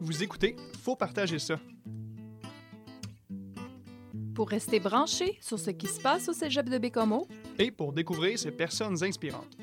Vous 0.00 0.22
écoutez, 0.22 0.54
faut 0.82 0.94
partager 0.94 1.38
ça. 1.38 1.56
Pour 4.34 4.48
rester 4.48 4.78
branché 4.78 5.36
sur 5.40 5.58
ce 5.58 5.70
qui 5.70 5.88
se 5.88 6.00
passe 6.00 6.28
au 6.28 6.32
cégep 6.32 6.68
de 6.68 6.78
Bécomo, 6.78 7.26
Et 7.58 7.72
pour 7.72 7.92
découvrir 7.92 8.38
ces 8.38 8.52
personnes 8.52 9.02
inspirantes. 9.02 9.56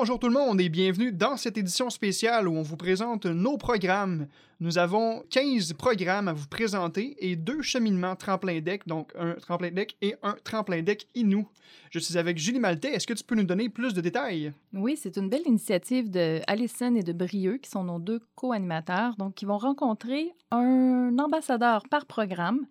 Bonjour 0.00 0.20
tout 0.20 0.28
le 0.28 0.32
monde 0.32 0.60
et 0.60 0.68
bienvenue 0.68 1.10
dans 1.10 1.36
cette 1.36 1.58
édition 1.58 1.90
spéciale 1.90 2.46
où 2.46 2.56
on 2.56 2.62
vous 2.62 2.76
présente 2.76 3.26
nos 3.26 3.58
programmes. 3.58 4.28
Nous 4.60 4.78
avons 4.78 5.24
15 5.28 5.72
programmes 5.72 6.28
à 6.28 6.32
vous 6.32 6.46
présenter 6.46 7.16
et 7.18 7.34
deux 7.34 7.62
cheminements 7.62 8.14
tremplin 8.14 8.60
deck, 8.60 8.86
donc 8.86 9.10
un 9.18 9.32
tremplin 9.32 9.72
deck 9.72 9.96
et 10.00 10.14
un 10.22 10.36
tremplin 10.44 10.82
deck 10.82 11.08
Inou. 11.16 11.48
Je 11.90 11.98
suis 11.98 12.16
avec 12.16 12.38
Julie 12.38 12.60
Maltais. 12.60 12.92
Est-ce 12.92 13.08
que 13.08 13.12
tu 13.12 13.24
peux 13.24 13.34
nous 13.34 13.42
donner 13.42 13.68
plus 13.70 13.92
de 13.92 14.00
détails? 14.00 14.52
oui, 14.72 14.96
c'est 14.96 15.16
une 15.16 15.28
belle 15.28 15.46
initiative 15.46 16.12
de 16.12 16.42
Alison 16.46 16.94
et 16.94 17.02
de 17.02 17.12
Brieux, 17.12 17.56
qui 17.56 17.68
sont 17.68 17.82
nos 17.82 17.98
deux 17.98 18.20
co-animateurs, 18.36 19.16
donc 19.16 19.34
qui 19.34 19.46
vont 19.46 19.58
rencontrer 19.58 20.32
un 20.52 21.18
ambassadeur 21.18 21.82
par 21.90 22.06
programme. 22.06 22.66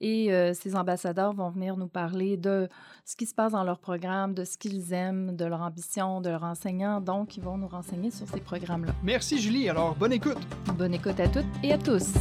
Et 0.00 0.32
euh, 0.32 0.54
ces 0.54 0.76
ambassadeurs 0.76 1.34
vont 1.34 1.50
venir 1.50 1.76
nous 1.76 1.88
parler 1.88 2.36
de 2.36 2.68
ce 3.04 3.16
qui 3.16 3.26
se 3.26 3.34
passe 3.34 3.52
dans 3.52 3.64
leur 3.64 3.78
programme, 3.78 4.34
de 4.34 4.44
ce 4.44 4.56
qu'ils 4.56 4.92
aiment, 4.92 5.36
de 5.36 5.44
leur 5.44 5.60
ambition, 5.60 6.20
de 6.20 6.30
leur 6.30 6.44
enseignant. 6.44 7.00
Donc, 7.00 7.36
ils 7.36 7.42
vont 7.42 7.58
nous 7.58 7.68
renseigner 7.68 8.10
sur 8.10 8.26
ces 8.28 8.40
programmes-là. 8.40 8.92
Merci 9.02 9.38
Julie, 9.38 9.68
alors 9.68 9.94
bonne 9.94 10.12
écoute. 10.12 10.38
Bonne 10.76 10.94
écoute 10.94 11.20
à 11.20 11.28
toutes 11.28 11.44
et 11.62 11.72
à 11.72 11.78
tous. 11.78 12.14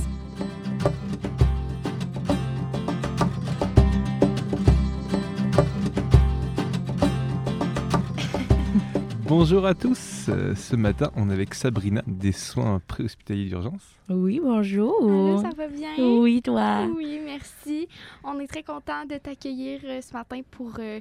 Bonjour 9.30 9.66
à 9.67 9.75
tous. 9.75 10.25
Euh, 10.30 10.55
ce 10.55 10.75
matin, 10.75 11.11
on 11.16 11.30
est 11.30 11.33
avec 11.33 11.53
Sabrina 11.53 12.02
des 12.08 12.31
soins 12.31 12.81
préhospitaliers 12.88 13.45
d'urgence. 13.49 13.83
Oui, 14.09 14.39
bonjour. 14.44 14.95
Allô, 15.03 15.41
ça 15.41 15.49
va 15.55 15.67
bien? 15.67 15.89
Oui, 15.99 16.41
toi. 16.41 16.88
Oui, 16.97 17.19
merci. 17.23 17.88
On 18.23 18.39
est 18.39 18.47
très 18.47 18.63
content 18.63 19.05
de 19.05 19.17
t'accueillir 19.17 19.81
euh, 19.83 20.02
ce 20.02 20.13
matin 20.13 20.41
pour 20.50 20.72
euh, 20.80 21.00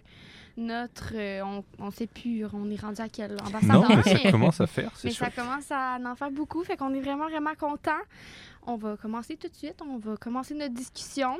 notre. 0.58 1.12
euh, 1.14 1.40
on, 1.42 1.64
on 1.78 1.90
sait 1.90 2.06
plus, 2.06 2.44
on 2.52 2.68
est 2.70 2.78
rendu 2.80 3.00
à 3.00 3.08
quel 3.08 3.32
ambassadeur? 3.40 3.88
Non, 3.88 3.96
mais 3.96 4.02
ça 4.22 4.30
commence 4.30 4.60
à 4.60 4.66
faire, 4.66 4.90
c'est 4.94 5.08
mais 5.08 5.14
ça 5.14 5.30
commence 5.30 5.70
à 5.72 5.98
en 6.04 6.14
faire 6.14 6.30
beaucoup, 6.30 6.62
fait 6.64 6.76
qu'on 6.76 6.92
est 6.92 7.00
vraiment, 7.00 7.28
vraiment 7.28 7.54
content. 7.58 8.02
On 8.66 8.76
va 8.76 8.98
commencer 8.98 9.36
tout 9.36 9.48
de 9.48 9.54
suite, 9.54 9.80
on 9.82 9.96
va 9.96 10.18
commencer 10.18 10.52
notre 10.54 10.74
discussion. 10.74 11.38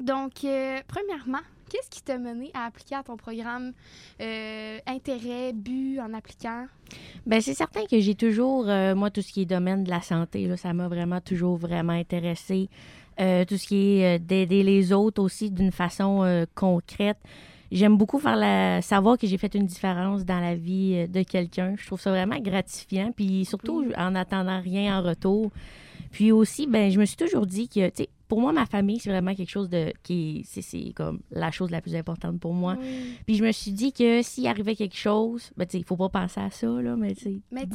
Donc, 0.00 0.44
euh, 0.44 0.78
premièrement, 0.88 1.44
qu'est-ce 1.72 1.88
qui 1.88 2.02
t'a 2.02 2.18
mené 2.18 2.50
à 2.52 2.66
appliquer 2.66 2.96
à 2.96 3.02
ton 3.02 3.16
programme 3.16 3.72
euh, 4.20 4.78
intérêt, 4.86 5.54
but 5.54 5.98
en 6.00 6.12
appliquant? 6.12 6.66
Ben, 7.26 7.40
c'est 7.40 7.54
certain 7.54 7.86
que 7.90 7.98
j'ai 7.98 8.14
toujours, 8.14 8.68
euh, 8.68 8.94
moi, 8.94 9.10
tout 9.10 9.22
ce 9.22 9.32
qui 9.32 9.42
est 9.42 9.46
domaine 9.46 9.82
de 9.82 9.90
la 9.90 10.02
santé, 10.02 10.46
là, 10.46 10.58
ça 10.58 10.74
m'a 10.74 10.88
vraiment 10.88 11.20
toujours 11.20 11.56
vraiment 11.56 11.94
intéressé. 11.94 12.68
Euh, 13.20 13.44
tout 13.44 13.56
ce 13.56 13.66
qui 13.66 14.00
est 14.00 14.18
d'aider 14.18 14.62
les 14.62 14.92
autres 14.92 15.22
aussi 15.22 15.50
d'une 15.50 15.72
façon 15.72 16.46
concrète. 16.54 17.18
J'aime 17.70 17.96
beaucoup 17.96 18.18
faire 18.18 18.36
la, 18.36 18.82
savoir 18.82 19.16
que 19.16 19.26
j'ai 19.26 19.38
fait 19.38 19.54
une 19.54 19.66
différence 19.66 20.26
dans 20.26 20.40
la 20.40 20.54
vie 20.54 21.08
de 21.08 21.22
quelqu'un. 21.22 21.74
Je 21.78 21.86
trouve 21.86 22.00
ça 22.00 22.10
vraiment 22.10 22.38
gratifiant. 22.38 23.12
Puis 23.14 23.46
surtout 23.46 23.84
en 23.96 24.14
attendant 24.14 24.60
rien 24.60 24.98
en 24.98 25.02
retour. 25.02 25.52
Puis 26.10 26.32
aussi, 26.32 26.66
ben, 26.66 26.90
je 26.90 27.00
me 27.00 27.06
suis 27.06 27.16
toujours 27.16 27.46
dit 27.46 27.68
que, 27.68 27.88
tu 27.88 28.04
sais, 28.04 28.08
pour 28.32 28.40
moi, 28.40 28.54
ma 28.54 28.64
famille, 28.64 28.98
c'est 28.98 29.10
vraiment 29.10 29.34
quelque 29.34 29.50
chose 29.50 29.68
de 29.68 29.92
qui 30.02 30.42
c'est, 30.48 30.62
c'est 30.62 30.94
comme 30.96 31.20
la 31.32 31.50
chose 31.50 31.70
la 31.70 31.82
plus 31.82 31.94
importante 31.94 32.40
pour 32.40 32.54
moi. 32.54 32.78
Oui. 32.80 33.18
Puis 33.26 33.34
je 33.34 33.44
me 33.44 33.52
suis 33.52 33.72
dit 33.72 33.92
que 33.92 34.22
s'il 34.22 34.46
arrivait 34.46 34.74
quelque 34.74 34.96
chose, 34.96 35.50
ben 35.54 35.66
tu 35.66 35.72
sais, 35.72 35.78
il 35.80 35.84
faut 35.84 35.98
pas 35.98 36.08
penser 36.08 36.40
à 36.40 36.50
ça 36.50 36.66
là, 36.66 36.96
mais 36.96 37.14
tu 37.14 37.42
Mais 37.50 37.68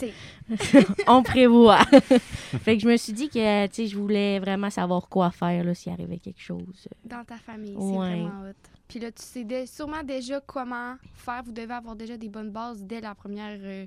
on 1.08 1.22
prévoit. 1.22 1.84
fait 2.64 2.76
que 2.76 2.82
je 2.82 2.88
me 2.88 2.98
suis 2.98 3.14
dit 3.14 3.30
que 3.30 3.68
tu 3.68 3.74
sais, 3.76 3.86
je 3.86 3.96
voulais 4.00 4.40
vraiment 4.40 4.72
savoir 4.72 5.08
quoi 5.10 5.30
faire 5.30 5.64
là 5.64 5.76
s'il 5.76 5.92
arrivait 5.94 6.18
quelque 6.18 6.42
chose. 6.42 6.88
dans 7.06 7.24
ta 7.24 7.36
famille, 7.36 7.76
c'est 7.80 7.96
vraiment 7.96 8.42
hot. 8.50 8.54
Puis 8.88 9.00
là, 9.00 9.12
tu 9.12 9.22
sais 9.22 9.66
sûrement 9.68 10.02
déjà 10.02 10.42
comment 10.42 10.96
faire. 11.14 11.44
Vous 11.44 11.52
devez 11.52 11.76
avoir 11.76 11.96
déjà 11.96 12.18
des 12.18 12.30
bonnes 12.30 12.52
bases 12.52 12.84
dès 12.84 13.00
la 13.00 13.14
première, 13.14 13.60
euh, 13.62 13.86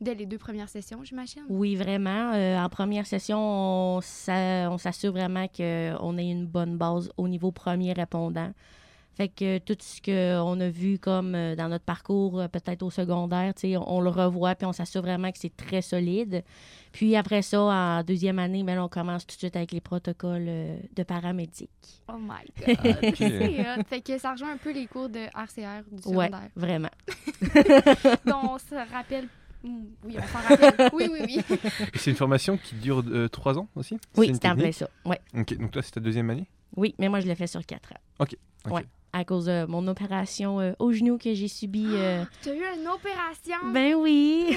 dès 0.00 0.14
les 0.14 0.26
deux 0.26 0.38
premières 0.38 0.68
sessions, 0.68 1.02
j'imagine? 1.04 1.42
Oui, 1.48 1.74
vraiment. 1.76 2.32
Euh, 2.34 2.58
en 2.58 2.68
première 2.68 3.06
session, 3.06 3.38
on 3.38 4.00
s'a- 4.02 4.70
on 4.70 4.78
s'assure 4.78 5.12
vraiment 5.12 5.46
qu'on 5.48 6.18
ait 6.18 6.30
une 6.30 6.46
bonne 6.46 6.76
base 6.76 7.10
au 7.16 7.28
niveau 7.28 7.50
premier 7.52 7.92
répondant. 7.92 8.52
Fait 9.14 9.28
que 9.28 9.56
tout 9.56 9.78
ce 9.80 10.02
qu'on 10.02 10.60
a 10.60 10.68
vu 10.68 10.98
comme 10.98 11.34
euh, 11.34 11.56
dans 11.56 11.68
notre 11.70 11.86
parcours, 11.86 12.38
euh, 12.38 12.48
peut-être 12.48 12.82
au 12.82 12.90
secondaire, 12.90 13.54
tu 13.54 13.60
sais, 13.62 13.76
on, 13.78 13.94
on 13.96 14.00
le 14.02 14.10
revoit 14.10 14.54
puis 14.54 14.66
on 14.66 14.74
s'assure 14.74 15.00
vraiment 15.00 15.32
que 15.32 15.38
c'est 15.38 15.56
très 15.56 15.80
solide. 15.80 16.44
Puis 16.92 17.16
après 17.16 17.40
ça, 17.40 17.62
en 17.62 18.02
deuxième 18.02 18.38
année, 18.38 18.62
ben, 18.62 18.78
on 18.78 18.88
commence 18.90 19.26
tout 19.26 19.34
de 19.34 19.38
suite 19.38 19.56
avec 19.56 19.72
les 19.72 19.80
protocoles 19.80 20.44
de 20.94 21.02
paramédic. 21.02 21.70
Oh 22.12 22.18
my 22.18 22.44
God. 22.58 23.86
Fait 23.86 24.02
que 24.02 24.18
ça 24.18 24.32
rejoint 24.32 24.52
un 24.52 24.58
peu 24.58 24.70
les 24.74 24.86
cours 24.86 25.08
de 25.08 25.20
RCR 25.34 25.84
du 25.90 25.94
Ouais, 26.14 26.26
secondaire. 26.26 26.50
vraiment. 26.54 26.90
dont 28.26 28.50
on 28.54 28.58
se 28.58 28.74
rappelle. 28.92 29.28
Oui, 30.04 30.16
rappelle. 30.18 30.90
Oui, 30.92 31.08
oui, 31.10 31.20
oui. 31.26 31.40
Et 31.94 31.98
c'est 31.98 32.10
une 32.10 32.16
formation 32.16 32.56
qui 32.56 32.74
dure 32.76 33.02
euh, 33.08 33.28
trois 33.28 33.58
ans 33.58 33.68
aussi 33.76 33.98
Oui, 34.16 34.30
en 34.34 34.38
plein 34.38 34.54
technique 34.54 34.74
ça. 34.74 34.88
Ouais. 35.04 35.20
Ok, 35.34 35.56
donc 35.58 35.74
là, 35.74 35.82
c'est 35.82 35.92
ta 35.92 36.00
deuxième 36.00 36.30
année 36.30 36.46
Oui, 36.76 36.94
mais 36.98 37.08
moi, 37.08 37.20
je 37.20 37.26
l'ai 37.26 37.34
fait 37.34 37.46
sur 37.46 37.64
quatre 37.66 37.92
ans. 37.92 38.00
Ok. 38.20 38.36
Ouais. 38.70 38.84
À 39.12 39.24
cause 39.24 39.46
de 39.46 39.64
mon 39.66 39.86
opération 39.88 40.60
euh, 40.60 40.72
au 40.78 40.92
genou 40.92 41.16
que 41.16 41.32
j'ai 41.32 41.48
subie. 41.48 41.86
euh, 41.94 42.22
Tu 42.42 42.50
as 42.50 42.54
eu 42.54 42.58
une 42.78 42.86
opération? 42.86 43.72
Ben 43.72 43.94
oui! 43.94 44.54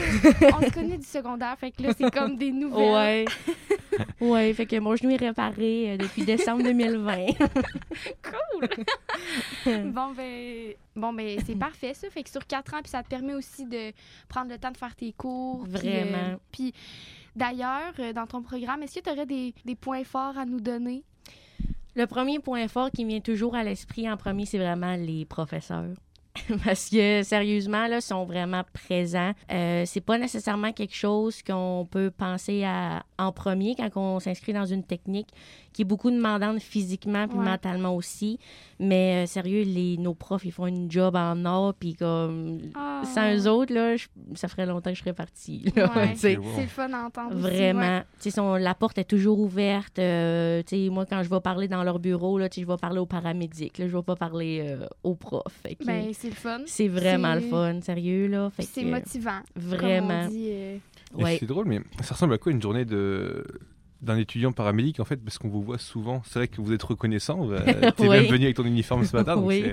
On 0.54 0.62
se 0.62 0.74
connaît 0.74 0.98
du 0.98 1.06
secondaire, 1.06 1.56
fait 1.58 1.72
que 1.72 1.82
là, 1.84 1.94
c'est 1.98 2.12
comme 2.12 2.36
des 2.36 2.52
nouvelles. 2.52 2.92
Ouais. 2.94 3.26
ouais, 4.22 4.54
fait 4.54 4.66
que 4.66 4.78
mon 4.80 4.96
genou 4.96 5.12
est 5.12 5.18
réparé 5.18 5.92
euh, 5.94 5.98
depuis 5.98 6.24
décembre 6.24 6.64
2020. 6.64 7.26
Bon, 9.66 10.12
ben, 10.16 10.74
bon, 10.96 11.14
ben 11.14 11.40
c'est 11.46 11.56
parfait, 11.58 11.94
ça. 11.94 12.10
Fait 12.10 12.24
que 12.24 12.30
sur 12.30 12.46
quatre 12.46 12.74
ans, 12.74 12.80
puis 12.82 12.90
ça 12.90 13.04
te 13.04 13.10
permet 13.10 13.34
aussi 13.34 13.66
de 13.66 13.92
prendre 14.28 14.50
le 14.52 14.58
temps 14.58 14.72
de 14.72 14.78
faire 14.78 14.96
tes 14.96 15.12
cours. 15.14 15.64
euh, 15.66 15.78
Vraiment. 15.78 16.40
Puis, 16.52 16.74
d'ailleurs, 17.36 17.94
euh, 18.00 18.14
dans 18.14 18.28
ton 18.28 18.42
programme, 18.42 18.84
est-ce 18.84 19.00
que 19.00 19.04
tu 19.04 19.10
aurais 19.10 19.26
des, 19.26 19.54
des 19.66 19.76
points 19.76 20.04
forts 20.04 20.38
à 20.38 20.46
nous 20.46 20.60
donner? 20.62 21.04
Le 21.96 22.06
premier 22.06 22.40
point 22.40 22.68
fort 22.68 22.92
qui 22.92 23.04
me 23.04 23.10
vient 23.10 23.20
toujours 23.20 23.56
à 23.56 23.64
l'esprit 23.64 24.10
en 24.10 24.16
premier, 24.16 24.46
c'est 24.46 24.58
vraiment 24.60 24.96
les 24.96 25.26
professeurs. 25.26 25.90
Parce 26.66 26.90
que 26.90 27.24
sérieusement, 27.24 27.88
là, 27.88 28.02
sont 28.02 28.26
vraiment 28.26 28.64
présents. 28.74 29.32
Euh, 29.52 29.84
c'est 29.86 30.02
pas 30.02 30.18
nécessairement 30.18 30.72
quelque 30.72 30.96
chose 30.96 31.42
qu'on 31.44 31.88
peut 31.90 32.12
penser 32.12 32.64
à 32.64 33.04
en 33.18 33.32
premier 33.32 33.76
quand 33.76 33.90
on 33.98 34.20
s'inscrit 34.20 34.54
dans 34.54 34.66
une 34.66 34.84
technique 34.84 35.28
qui 35.74 35.84
est 35.84 35.86
beaucoup 35.86 36.10
demandante 36.10 36.60
physiquement 36.60 37.28
puis 37.28 37.38
Ouais. 37.38 37.46
mentalement 37.46 37.96
aussi. 37.96 38.40
Mais 38.80 39.24
euh, 39.24 39.26
sérieux, 39.28 39.64
les, 39.64 39.98
nos 39.98 40.14
profs, 40.14 40.46
ils 40.46 40.52
font 40.52 40.66
une 40.68 40.90
job 40.90 41.16
en 41.16 41.46
or 41.46 41.74
puis 41.74 41.94
comme 41.96 42.60
Ah. 42.76 43.02
sans 43.06 43.34
eux 43.36 43.48
autres, 43.50 43.74
là, 43.74 43.96
je- 43.96 44.08
ça 44.36 44.48
ferait 44.48 44.66
longtemps 44.66 44.90
que 44.90 44.96
je 44.96 45.02
serais 45.02 45.14
partie. 45.14 45.64
Ouais. 45.76 46.14
C'est 46.16 46.36
le 46.36 46.68
fun 46.68 46.92
à 46.94 47.06
entendre 47.06 47.32
aussi, 47.36 47.42
Vraiment. 47.56 48.02
sais, 48.18 48.32
son- 48.32 48.56
la 48.56 48.74
porte 48.74 48.98
est 48.98 49.04
toujours 49.04 49.40
ouverte. 49.40 50.00
euh, 50.00 50.64
tu 50.66 50.86
sais, 50.86 50.90
moi, 50.90 51.06
quand 51.06 51.22
je 51.24 51.30
vais 51.30 51.40
parler 51.40 51.68
dans 51.68 51.84
leur 51.84 52.00
bureau, 52.00 52.38
là, 52.40 52.50
tu 52.50 52.56
sais, 52.56 52.62
je 52.62 52.68
vais 52.72 52.78
parler 52.78 53.00
aux 53.00 53.06
paramédics. 53.06 53.78
Là, 53.78 53.88
je 53.88 53.96
vais 53.96 54.04
pas 54.04 54.16
parler 54.16 54.62
euh, 54.68 54.88
aux 55.04 55.16
profs. 55.16 55.64
Ben, 55.86 56.12
c'est 56.14 56.30
le 56.30 56.34
fun. 56.40 56.62
c'est 56.66 56.88
vraiment 56.88 57.36
le 57.36 57.42
fun, 57.42 57.82
sérieux. 57.82 58.28
Là. 58.28 58.52
C'est 58.60 58.84
motivant. 58.84 59.40
Vraiment. 59.56 60.28
Dit, 60.28 60.50
euh, 60.52 60.78
Ouais. 61.16 61.38
C'est 61.40 61.48
drôle, 61.48 61.66
mais 61.66 61.80
ça 62.04 62.14
ressemble 62.14 62.34
à 62.36 62.38
quoi 62.38 62.52
une 62.52 62.62
journée 62.62 62.86
de 62.86 63.44
d'un 64.02 64.18
étudiant 64.18 64.52
paramédic 64.52 65.00
en 65.00 65.06
fait 65.06 65.18
parce 65.18 65.38
qu'on 65.38 65.50
vous 65.50 65.62
voit 65.62 65.78
souvent 65.78 66.22
c'est 66.26 66.40
vrai 66.40 66.48
que 66.48 66.62
vous 66.62 66.72
êtes 66.72 66.84
reconnaissant 66.84 67.50
euh, 67.52 67.60
t'es 67.98 68.04
Oui. 68.04 68.10
même 68.10 68.26
venu 68.28 68.46
avec 68.46 68.56
ton 68.56 68.64
uniforme 68.66 69.04
ce 69.06 69.16
matin 69.16 69.36
Oui. 69.38 69.66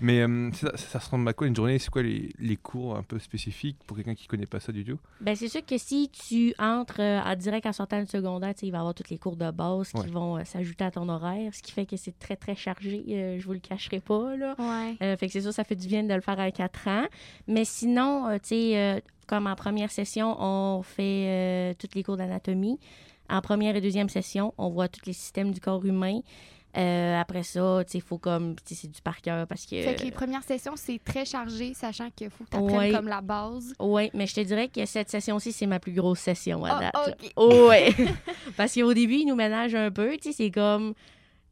mais 0.00 0.20
euh, 0.22 0.50
ça, 0.52 0.76
ça 0.76 0.98
ressemble 0.98 1.28
à 1.28 1.32
quoi 1.32 1.46
une 1.46 1.54
journée? 1.54 1.78
C'est 1.78 1.90
quoi 1.90 2.02
les, 2.02 2.30
les 2.38 2.56
cours 2.56 2.96
un 2.96 3.02
peu 3.02 3.18
spécifiques 3.18 3.76
pour 3.86 3.96
quelqu'un 3.96 4.14
qui 4.14 4.26
connaît 4.26 4.46
pas 4.46 4.60
ça 4.60 4.72
du 4.72 4.84
tout? 4.84 4.98
Ben, 5.20 5.36
c'est 5.36 5.48
sûr 5.48 5.64
que 5.64 5.78
si 5.78 6.10
tu 6.10 6.54
entres 6.58 7.00
euh, 7.00 7.20
en 7.20 7.36
direct 7.36 7.66
en 7.66 7.72
sortant 7.72 8.00
du 8.00 8.06
secondaire, 8.06 8.54
tu 8.54 8.66
il 8.66 8.70
va 8.72 8.78
y 8.78 8.80
avoir 8.80 8.94
tous 8.94 9.08
les 9.10 9.18
cours 9.18 9.36
de 9.36 9.50
base 9.50 9.90
Ouais. 9.94 10.02
qui 10.04 10.08
vont 10.10 10.36
euh, 10.36 10.44
s'ajouter 10.44 10.84
à 10.84 10.90
ton 10.90 11.08
horaire, 11.08 11.52
ce 11.54 11.62
qui 11.62 11.72
fait 11.72 11.86
que 11.86 11.96
c'est 11.96 12.18
très, 12.18 12.36
très 12.36 12.54
chargé. 12.56 13.04
euh, 13.08 13.38
je 13.38 13.46
vous 13.46 13.52
le 13.52 13.58
cacherai 13.60 14.00
pas, 14.00 14.36
là. 14.36 14.54
ouais. 14.58 14.96
Euh, 15.02 15.16
fait 15.16 15.26
que 15.26 15.32
c'est 15.32 15.40
sûr, 15.42 15.52
ça 15.52 15.64
fait 15.64 15.76
du 15.76 15.86
bien 15.86 16.02
de 16.02 16.12
le 16.14 16.20
faire 16.20 16.38
à 16.40 16.50
4 16.50 16.88
ans. 16.88 17.04
Mais 17.46 17.64
sinon, 17.64 18.28
euh, 18.28 18.34
tu 18.34 18.48
sais, 18.48 18.76
euh, 18.78 19.00
comme 19.26 19.46
en 19.46 19.54
première 19.54 19.90
session, 19.90 20.36
on 20.40 20.82
fait 20.82 21.02
euh, 21.26 21.74
tous 21.78 21.88
les 21.94 22.02
cours 22.02 22.16
d'anatomie. 22.16 22.78
En 23.30 23.40
première 23.40 23.76
et 23.76 23.80
deuxième 23.80 24.08
session, 24.08 24.52
on 24.58 24.68
voit 24.70 24.88
tous 24.88 25.06
les 25.06 25.12
systèmes 25.12 25.52
du 25.52 25.60
corps 25.60 25.84
humain. 25.84 26.20
Euh, 26.76 27.20
après 27.20 27.42
ça, 27.42 27.82
il 27.94 28.00
faut 28.00 28.18
comme, 28.18 28.54
c'est 28.64 28.90
du 28.90 29.02
par 29.02 29.20
cœur 29.20 29.44
parce 29.48 29.66
que... 29.66 29.82
Fait 29.82 29.96
que 29.96 30.04
les 30.04 30.12
premières 30.12 30.44
sessions, 30.44 30.74
c'est 30.76 31.00
très 31.04 31.24
chargé, 31.24 31.74
sachant 31.74 32.10
qu'il 32.14 32.30
faut 32.30 32.44
que 32.44 32.50
tu 32.50 32.56
apprennes 32.56 32.76
Ouais. 32.78 32.92
comme 32.92 33.08
la 33.08 33.20
base. 33.20 33.74
Oui, 33.80 34.08
mais 34.14 34.26
je 34.28 34.34
te 34.36 34.40
dirais 34.40 34.68
que 34.68 34.84
cette 34.86 35.10
session-ci, 35.10 35.50
c'est 35.52 35.66
ma 35.66 35.80
plus 35.80 35.92
grosse 35.92 36.20
session 36.20 36.64
à 36.64 36.78
Ah, 36.78 36.92
date. 36.92 37.32
Ouais. 37.36 37.92
Parce 38.56 38.74
qu'au 38.74 38.94
début, 38.94 39.14
ils 39.16 39.26
nous 39.26 39.34
ménagent 39.34 39.74
un 39.74 39.90
peu. 39.90 40.16
C'est 40.20 40.50
comme. 40.52 40.94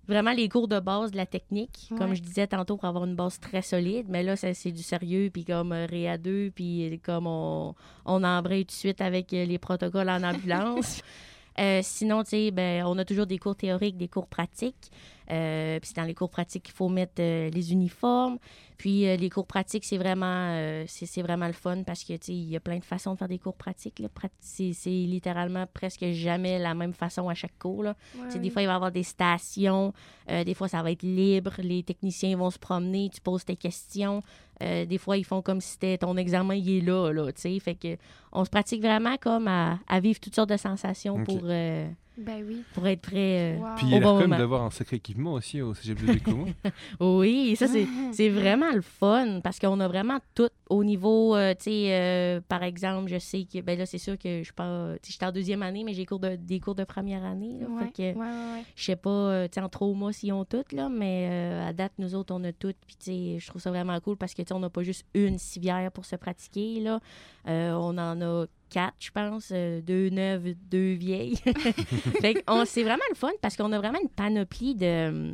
vraiment 0.07 0.31
les 0.33 0.49
cours 0.49 0.69
de 0.69 0.79
base 0.79 1.11
de 1.11 1.17
la 1.17 1.27
technique, 1.27 1.91
comme 1.99 2.15
je 2.15 2.23
disais 2.23 2.47
tantôt, 2.47 2.77
pour 2.77 2.89
avoir 2.89 3.05
une 3.05 3.17
base 3.17 3.41
très 3.41 3.61
solide. 3.63 4.07
Mais 4.09 4.23
là, 4.23 4.37
c'est 4.37 4.71
du 4.71 4.83
sérieux, 4.85 5.31
puis 5.33 5.45
comme 5.45 5.73
euh, 5.73 5.87
Réa 5.87 6.17
2, 6.17 6.53
puis 6.55 7.01
comme 7.05 7.27
on, 7.27 7.75
on 8.05 8.23
embraye 8.23 8.65
tout 8.65 8.69
de 8.69 8.79
suite 8.79 9.01
avec 9.01 9.33
euh, 9.33 9.45
les 9.45 9.59
protocoles 9.59 10.09
en 10.11 10.23
ambulance. 10.23 11.03
Euh, 11.59 11.81
sinon, 11.83 12.23
tu 12.23 12.31
sais, 12.31 12.51
ben, 12.51 12.85
on 12.87 12.99
a 12.99 13.05
toujours 13.05 13.27
des 13.27 13.39
cours 13.39 13.57
théoriques, 13.57 13.97
des 13.97 14.09
cours 14.09 14.29
pratiques. 14.29 14.91
Euh, 15.31 15.79
puis 15.79 15.89
c'est 15.89 15.97
dans 15.97 16.05
les 16.05 16.15
cours 16.15 16.31
pratiques 16.31 16.63
qu'il 16.63 16.75
faut 16.75 16.89
mettre 16.89 17.21
euh, 17.21 17.51
les 17.51 17.73
uniformes. 17.73 18.39
Puis 18.79 19.07
euh, 19.09 19.17
les 19.17 19.29
cours 19.29 19.47
pratiques, 19.47 19.85
c'est 19.85 19.99
vraiment, 19.99 20.25
euh, 20.55 20.85
c'est, 20.87 21.05
c'est 21.05 21.21
vraiment 21.21 21.49
le 21.49 21.53
fun 21.53 21.83
parce 21.83 22.05
que, 22.05 22.13
tu 22.15 22.19
sais, 22.27 22.33
il 22.33 22.49
y 22.49 22.57
a 22.57 22.61
plein 22.61 22.79
de 22.79 22.85
façons 22.85 23.13
de 23.13 23.19
faire 23.19 23.29
des 23.29 23.39
cours 23.39 23.57
pratiques. 23.57 23.99
là. 23.99 24.09
Prat- 24.09 24.31
C'est, 24.41 24.73
c'est 24.73 24.89
littéralement 24.91 25.67
presque 25.75 26.05
jamais 26.13 26.59
la 26.59 26.75
même 26.75 26.93
façon 26.93 27.29
à 27.29 27.35
chaque 27.35 27.59
cours. 27.59 27.83
Là. 27.83 27.95
Tu 28.27 28.31
sais, 28.31 28.39
Des 28.39 28.51
fois, 28.51 28.63
il 28.63 28.67
va 28.67 28.73
y 28.73 28.77
avoir 28.77 28.93
des 28.93 29.03
stations. 29.03 29.93
euh, 30.31 30.45
des 30.45 30.55
fois, 30.55 30.69
ça 30.69 30.83
va 30.83 30.93
être 30.93 31.03
libre. 31.03 31.53
Les 31.59 31.83
techniciens 31.83 32.37
vont 32.37 32.51
se 32.51 32.59
promener. 32.59 33.11
Tu 33.13 33.21
poses 33.21 33.45
tes 33.45 33.57
questions. 33.57 34.23
Euh, 34.63 34.87
des 34.87 34.99
fois, 34.99 35.17
ils 35.17 35.25
font 35.25 35.43
comme 35.43 35.61
si 35.61 35.71
c'était 35.73 35.99
ton 35.99 36.17
examen, 36.17 36.55
il 36.55 36.79
est 36.79 36.81
là. 36.81 37.13
là 37.13 37.31
tu 37.33 37.41
sais. 37.43 37.59
fait 37.61 37.75
que 37.75 37.97
on 38.33 38.45
se 38.45 38.51
pratique 38.51 38.81
vraiment 38.83 39.17
comme 39.17 39.47
à, 39.49 39.79
à 39.89 40.01
vivre 40.01 40.21
toutes 40.21 40.35
sortes 40.35 40.51
de 40.51 40.57
sensations 40.57 41.23
pour, 41.25 41.41
euh, 41.45 41.89
Ben 42.19 42.45
oui. 42.47 42.63
pour 42.75 42.87
être 42.87 43.01
prêt. 43.01 43.55
euh, 43.55 43.59
Wow. 43.59 43.67
Puis 43.77 43.87
il 43.87 43.91
y 43.91 43.95
a 43.95 43.97
Au 43.97 44.01
l'air 44.01 44.09
bon 44.13 44.21
quand 44.21 44.29
même 44.29 44.39
d'avoir 44.39 44.63
un 44.63 44.71
sacré 44.71 44.97
équipement 44.97 45.33
aussi 45.35 45.63
au 45.63 45.73
Cégep 45.75 46.01
de 46.05 46.13
Bécomo. 46.13 46.47
Oui, 47.01 47.55
ça, 47.57 47.67
c'est, 47.67 47.87
c'est 48.13 48.29
vraiment 48.29 48.71
le 48.73 48.81
fun 48.83 49.41
parce 49.43 49.59
qu'on 49.59 49.79
a 49.81 49.89
vraiment 49.89 50.19
tout 50.35 50.49
au 50.69 50.85
niveau, 50.85 51.35
euh, 51.37 51.55
tu 51.55 51.65
sais, 51.65 51.87
euh, 51.95 52.41
par 52.47 52.63
exemple, 52.63 53.09
je 53.11 53.19
sais 53.19 53.45
que, 53.51 53.61
ben 53.61 53.79
là, 53.79 53.87
c'est 53.87 53.99
sûr 53.99 54.19
que 54.19 54.39
je 54.39 54.45
suis 54.45 54.53
pas, 54.53 54.95
tu 55.03 55.07
sais, 55.09 55.13
j'étais 55.13 55.27
en 55.27 55.33
deuxième 55.33 55.63
année, 55.63 55.85
mais 55.85 55.95
j'ai 55.95 56.05
cours 56.05 56.19
de, 56.21 56.37
des 56.37 56.61
cours 56.61 56.75
de 56.75 56.85
première 56.85 57.25
année. 57.25 57.59
là. 57.61 57.67
Ouais, 57.69 57.85
fait 57.85 57.93
que, 57.93 58.03
ouais, 58.03 58.25
ouais, 58.25 58.53
ouais. 58.57 58.65
je 58.77 58.85
sais 58.85 58.97
pas, 58.97 59.11
euh, 59.11 59.45
tu 59.49 59.55
sais, 59.55 59.61
en 59.61 59.69
trauma 59.69 60.13
s'ils 60.13 60.33
ont 60.33 60.45
toutes, 60.45 60.73
là, 60.73 60.89
mais 60.89 61.29
euh, 61.31 61.69
à 61.69 61.73
date, 61.73 61.93
nous 61.99 62.15
autres, 62.15 62.35
on 62.35 62.43
a 62.45 62.53
toutes. 62.53 62.77
Puis, 62.87 62.97
tu 62.97 63.05
sais, 63.13 63.37
je 63.39 63.47
trouve 63.47 63.63
ça 63.63 63.71
vraiment 63.71 63.99
cool 64.01 64.17
parce 64.17 64.35
que, 64.35 64.43
tu 64.43 64.49
sais, 64.49 64.55
on 64.55 64.61
n'a 64.61 64.71
pas 64.71 64.83
juste 64.83 65.07
une 65.15 65.39
civière 65.39 65.91
pour 65.93 66.05
se 66.05 66.17
pratiquer, 66.17 66.81
là. 66.81 67.01
Euh, 67.49 67.73
on 67.73 67.97
en 67.97 68.21
a 68.21 68.45
quatre, 68.69 68.95
je 68.99 69.11
pense, 69.11 69.51
euh, 69.53 69.81
deux 69.81 70.09
neuves, 70.11 70.55
deux 70.71 70.93
vieilles. 70.95 71.37
fait 72.21 72.35
que 72.35 72.41
on- 72.49 72.65
c'est 72.65 72.83
vraiment 72.83 73.03
le 73.11 73.15
fun 73.17 73.31
parce 73.41 73.57
qu'on 73.57 73.73
a 73.73 73.79
vraiment 73.79 73.99
une 74.03 74.09
panoplie 74.09 74.75
de, 74.75 75.33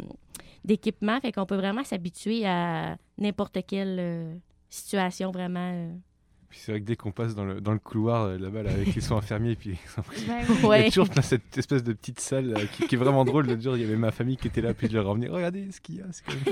d'équipements. 0.65 1.21
Fait 1.21 1.33
qu'on 1.33 1.47
peut 1.47 1.57
vraiment 1.57 1.85
s'habituer 1.85 2.47
à 2.47 2.97
n'importe 3.19 3.59
quelle 3.67 3.97
euh, 4.01 4.35
situation, 4.71 5.31
vraiment. 5.31 5.91
Puis 6.55 6.63
c'est 6.65 6.71
vrai 6.71 6.81
que 6.83 6.87
dès 6.87 6.95
qu'on 6.95 7.11
passe 7.11 7.35
dans 7.35 7.45
le, 7.45 7.61
dans 7.61 7.73
le 7.73 7.81
couloir 7.81 8.27
euh, 8.27 8.39
là-bas 8.39 8.63
là, 8.63 8.71
avec 8.71 8.95
les 8.95 9.01
soins 9.01 9.17
infirmiers, 9.19 9.57
puis 9.57 9.77
Ben 10.29 10.45
oui. 10.49 10.55
Il 10.57 10.63
y 10.63 10.65
a 10.65 10.69
Ouais. 10.69 10.85
toujours 10.89 11.09
dans 11.09 11.21
cette 11.21 11.59
espèce 11.59 11.83
de 11.83 11.93
petite 11.93 12.21
salle 12.21 12.55
euh, 12.57 12.65
qui, 12.73 12.87
qui 12.87 12.95
est 12.95 12.99
vraiment 12.99 13.25
drôle. 13.25 13.49
L'autre 13.49 13.61
jour, 13.61 13.77
il 13.77 13.83
y 13.83 13.85
avait 13.85 13.97
ma 13.97 14.13
famille 14.13 14.37
qui 14.37 14.47
était 14.47 14.61
là, 14.61 14.73
puis 14.73 14.87
je 14.89 14.93
leur 14.95 15.05
revenais. 15.07 15.27
Regardez 15.29 15.73
ce 15.73 15.81
qu'il 15.81 15.97
y 15.97 16.01
a. 16.01 16.05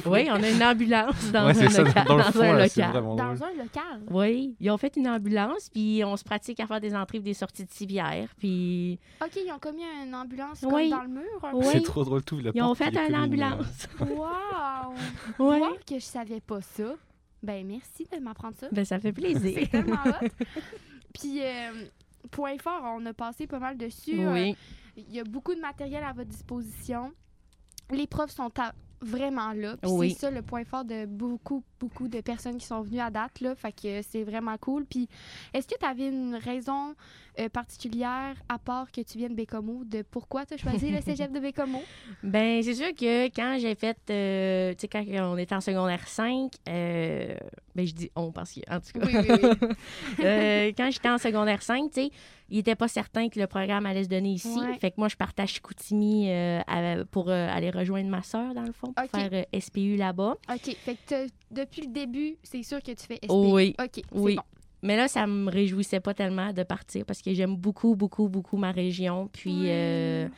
Oui, 0.07 0.27
on 0.29 0.43
a 0.43 0.51
une 0.51 0.61
ambulance 0.61 1.31
dans 1.31 1.45
Ouais, 1.47 1.51
un 1.53 1.55
c'est 1.55 1.71
ça, 1.71 1.83
local. 1.85 2.05
dans 2.09 2.17
le 2.17 2.23
dans 2.25 2.33
fond, 2.33 2.41
un 2.43 2.53
là, 2.57 2.65
local. 2.65 2.93
drôle. 3.01 3.17
Dans 3.17 3.45
un 3.45 3.51
local? 3.53 4.01
Oui, 4.11 4.57
ils 4.59 4.71
ont 4.73 4.77
fait 4.77 4.97
une 4.97 5.07
ambulance, 5.09 5.71
puis 5.73 6.03
on 6.05 6.17
se 6.17 6.25
pratique 6.25 6.59
à 6.59 6.67
faire 6.67 6.81
des 6.81 6.97
entrées 6.97 7.19
et 7.19 7.21
des 7.21 7.35
sorties 7.35 7.65
de 7.65 7.71
civière. 7.71 8.29
Puis 8.39 8.99
OK, 9.25 9.31
ils 9.37 9.53
ont 9.53 9.61
commis 9.61 9.83
une 10.05 10.17
ambulance 10.17 10.65
Oui. 10.65 10.91
comme 10.91 10.99
dans 10.99 11.05
le 11.05 11.09
mur? 11.11 11.51
Oui. 11.55 11.67
C'est 11.71 11.83
trop 11.83 12.03
drôle 12.03 12.25
tout. 12.25 12.41
La 12.41 12.51
ils 12.53 12.63
ont 12.63 12.75
fait 12.75 12.93
une 13.09 13.15
ambulance. 13.15 13.87
peu. 13.99 14.05
Wow! 14.07 14.95
Voir 15.39 15.73
que 15.89 15.95
je 15.95 16.05
savais 16.05 16.41
pas 16.41 16.61
ça. 16.61 16.95
Ben 17.43 17.67
merci 17.67 18.07
de 18.13 18.19
m'apprendre 18.19 18.57
ça. 18.57 18.69
Ben, 18.73 18.85
ça 18.85 18.99
fait 19.01 19.13
plaisir. 19.13 19.59
C'est 19.61 19.67
tellement 19.71 19.97
hot. 20.05 20.29
Puis, 21.15 21.43
euh, 21.43 21.85
point 22.31 22.57
fort, 22.59 22.83
on 22.97 23.05
a 23.07 23.13
passé 23.13 23.47
pas 23.47 23.59
mal 23.59 23.77
dessus. 23.77 24.21
Euh, 24.25 24.33
Oui. 24.33 24.57
Il 24.97 25.11
y 25.13 25.21
a 25.21 25.25
beaucoup 25.25 25.55
de 25.55 25.61
matériel 25.61 26.05
à 26.05 26.13
votre 26.13 26.29
disposition. 26.29 27.13
Les 27.91 28.07
profs 28.07 28.31
sont 28.33 28.53
à- 28.61 28.73
vraiment 29.01 29.53
là. 29.53 29.77
Puis 29.79 29.91
Oui. 29.91 30.11
c'est 30.13 30.21
ça 30.27 30.31
le 30.31 30.43
point 30.43 30.65
fort 30.65 30.85
de 30.85 31.07
beaucoup, 31.07 31.65
beaucoup 31.81 32.07
de 32.09 32.21
personnes 32.21 32.57
qui 32.59 32.67
sont 32.67 32.83
venues 32.83 33.01
à 33.01 33.11
date. 33.11 33.41
Là. 33.41 33.55
Fait 33.57 33.73
que 33.73 34.01
c'est 34.03 34.23
vraiment 34.23 34.57
cool. 34.59 34.85
Puis 34.87 35.09
est-ce 35.53 35.67
que 35.67 35.77
tu 35.79 35.85
avais 35.85 36.09
une 36.09 36.37
raison 36.37 36.95
euh, 37.41 37.49
particulière, 37.49 38.35
à 38.49 38.59
part 38.59 38.91
que 38.93 39.01
tu 39.01 39.19
viennes 39.19 39.33
de 39.33 39.37
Bécomo, 39.37 39.85
de 39.85 40.03
pourquoi 40.03 40.45
tu 40.47 40.55
as 40.55 40.57
choisi 40.57 40.91
le 40.91 41.01
cégep 41.01 41.33
de 41.33 41.41
Bécomo? 41.41 41.83
Ben, 42.23 42.63
c'est 42.63 42.75
sûr 42.75 42.95
que 42.95 43.27
quand 43.29 43.57
j'ai 43.61 43.75
fait, 43.75 43.97
euh, 44.11 44.73
tu 44.75 44.81
sais, 44.81 44.89
quand 44.89 45.05
on 45.33 45.37
était 45.39 45.55
en 45.55 45.61
secondaire 45.61 46.07
5, 46.07 46.51
euh, 46.69 47.35
ben, 47.75 47.87
je 47.87 47.93
dis 47.95 48.11
on 48.17 48.33
parce 48.33 48.53
que, 48.53 48.61
en 48.71 48.81
tout 48.81 48.99
cas, 48.99 49.07
Oui, 49.07 49.15
oui, 49.17 49.49
oui. 50.19 50.75
Quand 50.77 50.91
j'étais 50.91 51.09
en 51.09 51.19
secondaire 51.19 51.63
5, 51.63 51.91
tu 51.91 52.03
sais, 52.03 52.11
il 52.51 52.57
n'était 52.57 52.75
pas 52.77 52.89
certain 52.89 53.29
que 53.29 53.41
le 53.41 53.47
programme 53.47 53.87
allait 53.87 54.05
se 54.05 54.09
donner 54.09 54.33
ici. 54.33 54.59
Ouais. 54.61 54.79
Fait 54.79 54.91
que 54.91 54.97
moi, 54.99 55.09
je 55.09 55.17
euh, 56.29 56.61
à- 56.67 57.05
pour 57.11 57.31
aller 57.31 57.71
rejoindre 57.71 58.11
ma 58.11 58.23
soeur, 58.23 58.53
dans 58.55 58.63
le 58.63 58.73
fond, 58.73 58.93
pour 58.93 59.07
faire 59.11 59.47
SPU 59.59 59.97
là-bas. 59.97 60.37
OK. 60.53 60.77
Fait 60.85 60.97
que 61.07 61.27
depuis 61.51 61.83
le 61.83 61.89
début, 61.93 62.37
c'est 62.43 62.63
sûr 62.63 62.83
que 62.83 62.93
tu 62.93 63.07
fais 63.07 63.17
SPI. 63.23 63.29
Oui. 63.31 63.75
OK, 63.83 64.03
Oui. 64.13 64.37
bon. 64.37 64.43
Mais 64.83 64.97
là, 64.97 65.09
ça 65.09 65.27
me 65.27 65.51
réjouissait 65.51 66.01
pas 66.01 66.15
tellement 66.15 66.53
de 66.53 66.63
partir 66.63 67.05
parce 67.05 67.23
que 67.23 67.33
j'aime 67.33 67.57
beaucoup, 67.57 67.95
beaucoup, 67.95 68.29
beaucoup 68.29 68.57
ma 68.57 68.73
région. 68.73 69.29
Puis, 69.33 69.71
euh, 69.71 70.29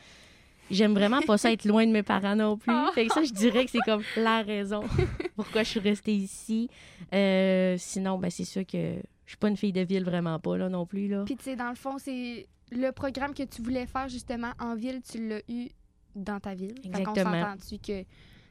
j'aime 0.69 0.93
vraiment 0.93 1.21
pas 1.21 1.37
ça 1.37 1.51
être 1.51 1.65
loin 1.65 1.85
de 1.85 1.91
mes 1.91 2.03
parents 2.03 2.35
non 2.35 2.57
plus. 2.57 2.71
Ah. 2.71 2.91
Fait 2.93 3.07
que 3.07 3.13
ça, 3.13 3.23
je 3.23 3.31
dirais 3.33 3.65
que 3.65 3.71
c'est 3.71 3.79
comme 3.85 4.03
la 4.17 4.41
raison 4.43 4.83
pourquoi 5.35 5.63
je 5.63 5.69
suis 5.69 5.79
restée 5.79 6.13
ici. 6.13 6.69
Euh, 7.13 7.75
sinon, 7.79 8.17
ben, 8.19 8.29
c'est 8.29 8.45
sûr 8.45 8.65
que 8.65 8.97
je 9.25 9.31
suis 9.31 9.37
pas 9.37 9.47
une 9.49 9.57
fille 9.57 9.73
de 9.73 9.81
ville, 9.81 10.03
vraiment 10.03 10.37
pas, 10.39 10.57
là, 10.57 10.69
non 10.69 10.85
plus, 10.85 11.07
là. 11.07 11.23
Puis, 11.25 11.35
tu 11.35 11.43
sais, 11.43 11.55
dans 11.55 11.69
le 11.69 11.75
fond, 11.75 11.97
c'est 11.97 12.47
le 12.71 12.91
programme 12.91 13.33
que 13.33 13.43
tu 13.43 13.61
voulais 13.61 13.87
faire 13.87 14.07
justement 14.09 14.51
en 14.59 14.75
ville, 14.75 15.01
tu 15.01 15.27
l'as 15.27 15.41
eu 15.49 15.69
dans 16.15 16.39
ta 16.39 16.53
ville. 16.53 16.75
Fait 16.83 16.89
qu'on 16.89 17.13
Exactement. 17.13 17.41
s'entend-tu 17.41 17.77
que 17.79 18.05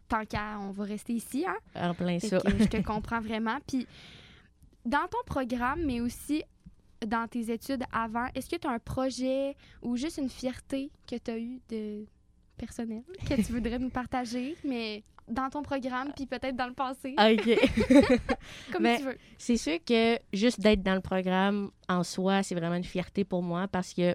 tant 0.08 0.25
qu'à, 0.25 0.58
on 0.61 0.70
va 0.70 0.85
rester 0.85 1.14
ici, 1.14 1.44
hein? 1.46 1.56
En 1.75 1.94
plein 1.94 2.19
Fait 2.19 2.29
ça. 2.29 2.41
que 2.41 2.58
je 2.58 2.64
te 2.64 2.76
comprends 2.82 3.20
vraiment. 3.20 3.58
Puis, 3.67 3.87
dans 4.85 5.07
ton 5.09 5.19
programme, 5.27 5.83
mais 5.85 6.01
aussi 6.01 6.43
dans 7.07 7.29
tes 7.29 7.51
études 7.51 7.85
avant, 7.93 8.27
est-ce 8.35 8.49
que 8.49 8.57
tu 8.57 8.67
as 8.67 8.71
un 8.71 8.79
projet 8.79 9.57
ou 9.83 9.97
juste 9.97 10.19
une 10.19 10.29
fierté 10.29 10.91
que 11.07 11.17
tu 11.17 11.31
as 11.31 11.39
eue 11.39 11.61
de 11.69 12.07
personnel 12.57 13.03
que 13.29 13.35
tu 13.35 13.53
voudrais 13.53 13.79
nous 13.79 13.91
partager, 13.91 14.57
mais 14.65 15.03
dans 15.29 15.49
ton 15.49 15.63
programme, 15.63 16.13
puis 16.15 16.27
peut-être 16.27 16.57
dans 16.57 16.67
le 16.67 16.75
passé, 16.75 17.15
OK. 17.19 18.21
comme 18.73 18.83
ben, 18.83 18.99
tu 18.99 19.05
veux. 19.05 19.19
C'est 19.39 19.57
sûr 19.57 19.79
que 19.85 20.19
juste 20.33 20.61
d'être 20.61 20.83
dans 20.83 20.95
le 20.95 21.01
programme 21.01 21.71
en 21.89 22.03
soi, 22.03 22.43
c'est 22.43 22.55
vraiment 22.55 22.77
une 22.77 22.85
fierté 22.85 23.25
pour 23.25 23.43
moi 23.43 23.67
parce 23.69 23.93
que 23.95 24.15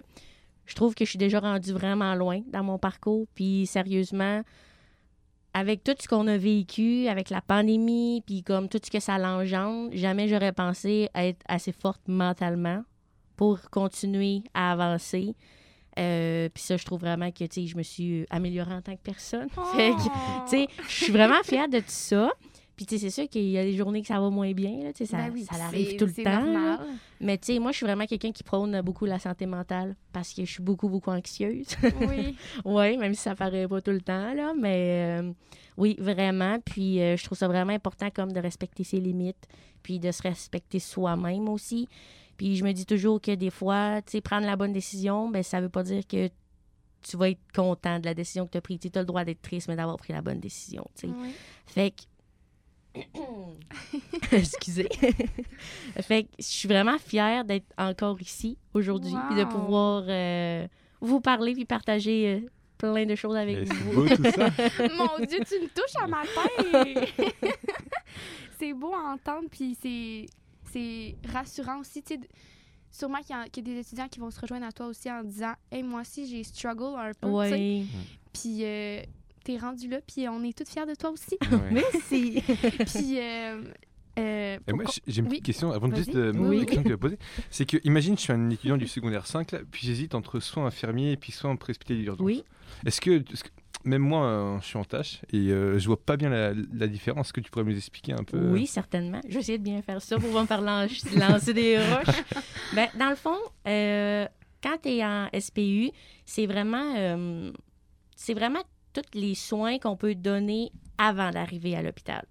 je 0.66 0.74
trouve 0.74 0.94
que 0.94 1.04
je 1.04 1.10
suis 1.10 1.18
déjà 1.18 1.40
rendue 1.40 1.72
vraiment 1.72 2.14
loin 2.14 2.40
dans 2.46 2.62
mon 2.62 2.78
parcours. 2.78 3.26
Puis 3.34 3.66
sérieusement, 3.66 4.42
avec 5.54 5.82
tout 5.82 5.94
ce 5.98 6.06
qu'on 6.06 6.26
a 6.26 6.36
vécu, 6.36 7.08
avec 7.08 7.30
la 7.30 7.40
pandémie, 7.40 8.22
puis 8.26 8.42
comme 8.42 8.68
tout 8.68 8.78
ce 8.82 8.90
que 8.90 9.00
ça 9.00 9.18
l'engendre, 9.18 9.90
jamais 9.92 10.28
j'aurais 10.28 10.52
pensé 10.52 11.08
être 11.14 11.40
assez 11.48 11.72
forte 11.72 12.02
mentalement 12.06 12.82
pour 13.36 13.58
continuer 13.70 14.42
à 14.54 14.72
avancer. 14.72 15.34
Euh, 15.98 16.48
puis 16.52 16.62
ça, 16.62 16.76
je 16.76 16.84
trouve 16.84 17.00
vraiment 17.00 17.30
que, 17.30 17.44
tu 17.44 17.62
sais, 17.62 17.66
je 17.66 17.76
me 17.76 17.82
suis 17.82 18.26
améliorée 18.30 18.74
en 18.74 18.82
tant 18.82 18.94
que 18.94 19.02
personne. 19.02 19.48
Je 20.52 20.66
suis 20.88 21.12
vraiment 21.12 21.42
fière 21.42 21.68
de 21.68 21.78
tout 21.78 21.84
ça. 21.88 22.30
Puis, 22.80 22.86
tu 22.86 22.98
sais, 22.98 23.10
c'est 23.10 23.20
sûr 23.20 23.28
qu'il 23.28 23.50
y 23.50 23.58
a 23.58 23.62
des 23.62 23.76
journées 23.76 24.00
que 24.00 24.08
ça 24.08 24.18
va 24.18 24.30
moins 24.30 24.52
bien, 24.52 24.84
là, 24.84 24.90
tu 24.94 25.04
sais, 25.04 25.12
ça, 25.12 25.18
Ben 25.18 25.30
oui, 25.34 25.44
ça 25.44 25.62
arrive 25.62 25.98
tout 25.98 26.06
le 26.06 26.24
temps. 26.24 26.46
normal. 26.46 26.78
Mais, 27.20 27.36
tu 27.36 27.52
sais, 27.52 27.58
moi, 27.58 27.72
je 27.72 27.76
suis 27.76 27.84
vraiment 27.84 28.06
quelqu'un 28.06 28.32
qui 28.32 28.42
prône 28.42 28.80
beaucoup 28.80 29.04
la 29.04 29.18
santé 29.18 29.44
mentale 29.44 29.96
parce 30.14 30.32
que 30.32 30.46
je 30.46 30.50
suis 30.50 30.62
beaucoup, 30.62 30.88
beaucoup 30.88 31.10
anxieuse. 31.10 31.76
Oui. 32.08 32.36
oui, 32.64 32.96
même 32.96 33.12
si 33.12 33.20
ça 33.20 33.34
paraît 33.34 33.68
pas 33.68 33.82
tout 33.82 33.90
le 33.90 34.00
temps, 34.00 34.32
là. 34.32 34.54
Mais, 34.58 35.20
euh, 35.20 35.30
oui, 35.76 35.94
vraiment. 35.98 36.58
Puis, 36.64 37.02
euh, 37.02 37.18
je 37.18 37.24
trouve 37.24 37.36
ça 37.36 37.48
vraiment 37.48 37.74
important, 37.74 38.08
comme, 38.08 38.32
de 38.32 38.40
respecter 38.40 38.82
ses 38.82 38.98
limites, 38.98 39.46
puis 39.82 39.98
de 39.98 40.10
se 40.10 40.22
respecter 40.22 40.78
soi-même 40.78 41.50
aussi. 41.50 41.86
Puis, 42.38 42.56
je 42.56 42.64
me 42.64 42.72
dis 42.72 42.86
toujours 42.86 43.20
que 43.20 43.34
des 43.34 43.50
fois, 43.50 44.00
tu 44.00 44.12
sais, 44.12 44.20
prendre 44.22 44.46
la 44.46 44.56
bonne 44.56 44.72
décision, 44.72 45.28
ben 45.28 45.42
ça 45.42 45.60
veut 45.60 45.68
pas 45.68 45.82
dire 45.82 46.06
que 46.06 46.30
tu 47.02 47.18
vas 47.18 47.28
être 47.28 47.52
content 47.54 47.98
de 47.98 48.06
la 48.06 48.14
décision 48.14 48.46
que 48.46 48.52
tu 48.52 48.56
as 48.58 48.62
prise. 48.62 48.78
Tu 48.80 48.90
as 48.94 49.00
le 49.00 49.04
droit 49.04 49.24
d'être 49.24 49.42
triste, 49.42 49.68
mais 49.68 49.76
d'avoir 49.76 49.98
pris 49.98 50.14
la 50.14 50.22
bonne 50.22 50.40
décision. 50.40 50.86
Oui. 51.02 51.34
Fait 51.66 51.90
que. 51.90 52.04
Excusez. 54.32 54.88
fait 56.00 56.24
que 56.24 56.28
je 56.38 56.44
suis 56.44 56.68
vraiment 56.68 56.98
fière 56.98 57.44
d'être 57.44 57.66
encore 57.78 58.20
ici 58.20 58.58
aujourd'hui 58.74 59.14
puis 59.28 59.38
de 59.38 59.44
pouvoir 59.44 60.04
euh, 60.08 60.66
vous 61.00 61.20
parler 61.20 61.52
puis 61.54 61.64
partager 61.64 62.42
euh, 62.42 62.48
plein 62.78 63.06
de 63.06 63.14
choses 63.14 63.36
avec 63.36 63.58
Mais 63.58 63.64
vous. 63.64 63.92
beau 63.94 64.08
tout 64.08 64.22
ça. 64.24 64.48
Mon 64.96 65.24
Dieu, 65.26 65.38
tu 65.46 65.54
me 65.60 65.68
touches 65.68 65.96
à 66.02 66.06
ma 66.06 66.22
tête! 66.22 67.54
c'est 68.58 68.72
beau 68.74 68.92
à 68.94 69.12
entendre, 69.12 69.48
puis 69.50 69.76
c'est, 69.80 70.26
c'est 70.72 71.16
rassurant 71.32 71.78
aussi. 71.80 72.02
Tu 72.02 72.14
sais, 72.14 72.18
de- 72.18 72.26
sûrement 72.90 73.18
qu'il 73.20 73.36
y, 73.36 73.38
a, 73.38 73.48
qu'il 73.48 73.68
y 73.68 73.70
a 73.70 73.74
des 73.74 73.80
étudiants 73.80 74.08
qui 74.08 74.18
vont 74.20 74.30
se 74.30 74.40
rejoindre 74.40 74.66
à 74.66 74.72
toi 74.72 74.86
aussi 74.86 75.10
en 75.10 75.22
disant 75.22 75.52
Hey, 75.70 75.82
moi 75.82 76.00
aussi, 76.00 76.26
j'ai 76.26 76.42
struggle 76.42 76.98
un 76.98 77.12
peu. 77.20 77.28
Puis 78.32 78.64
euh, 78.64 79.02
t'es 79.44 79.56
rendu 79.58 79.88
là, 79.88 79.98
puis 80.06 80.28
on 80.28 80.42
est 80.44 80.56
toutes 80.56 80.68
fiers 80.68 80.86
de 80.86 80.94
toi 80.94 81.10
aussi. 81.10 81.36
Ouais. 81.50 81.58
Merci. 81.70 82.42
puis. 82.46 83.18
euh, 83.18 83.62
euh, 84.18 84.58
Et 84.66 84.72
moi, 84.72 84.84
j'ai- 85.06 85.20
une 85.20 85.28
petite 85.28 85.30
Oui. 85.30 85.40
question 85.42 85.70
avant 85.72 85.88
de 85.88 85.94
juste 85.96 86.14
euh, 86.14 86.32
Oui. 86.36 86.66
question 86.66 86.82
que 86.82 86.88
tu 86.88 86.94
as 86.94 86.98
posée. 86.98 87.18
C'est 87.50 87.64
que, 87.64 87.76
imagine, 87.84 88.16
je 88.16 88.22
suis 88.22 88.32
un 88.32 88.50
étudiant 88.50 88.76
du 88.76 88.88
secondaire 88.88 89.26
5, 89.26 89.52
là, 89.52 89.60
puis 89.70 89.86
j'hésite 89.86 90.14
entre 90.14 90.40
soins 90.40 90.66
infirmiers 90.66 91.12
et 91.12 91.16
puis 91.16 91.32
soins 91.32 91.52
en 91.52 91.56
hospitalier 91.68 92.02
d'urgence. 92.02 92.24
Oui. 92.26 92.42
Est-ce 92.84 93.00
que, 93.00 93.22
même 93.84 94.02
moi, 94.02 94.24
euh, 94.26 94.58
je 94.60 94.66
suis 94.66 94.76
en 94.78 94.84
tâche 94.84 95.20
et 95.32 95.48
je 95.48 95.86
vois 95.86 96.00
pas 96.04 96.16
bien 96.16 96.28
la, 96.28 96.52
la 96.74 96.86
différence? 96.86 97.28
Est-ce 97.28 97.32
que 97.32 97.40
tu 97.40 97.50
pourrais 97.50 97.64
nous 97.64 97.76
expliquer 97.76 98.12
un 98.12 98.24
peu? 98.24 98.50
Oui, 98.50 98.66
certainement. 98.66 99.20
Je 99.28 99.34
vais 99.34 99.40
essayer 99.40 99.58
de 99.58 99.64
bien 99.64 99.80
faire 99.80 100.02
ça 100.02 100.18
pour 100.18 100.30
pas 100.32 100.42
me 100.42 100.46
faire 100.46 100.60
lancer, 100.60 101.54
des 101.54 101.78
roches. 101.78 102.22
Ben, 102.74 102.88
dans 102.98 103.08
le 103.10 103.16
fond, 103.16 103.36
quand 103.64 104.76
tu 104.82 104.88
es 104.90 105.04
en 105.04 105.28
SPU, 105.38 105.90
c'est 106.26 106.46
vraiment, 106.46 107.52
c'est 108.16 108.34
vraiment 108.34 108.60
tous 108.92 109.18
les 109.18 109.34
soins 109.34 109.78
qu'on 109.78 109.96
peut 109.96 110.14
donner 110.14 110.70
avant 110.98 111.30
d'arriver 111.30 111.76
à 111.76 111.82
l'hôpital. 111.82 112.24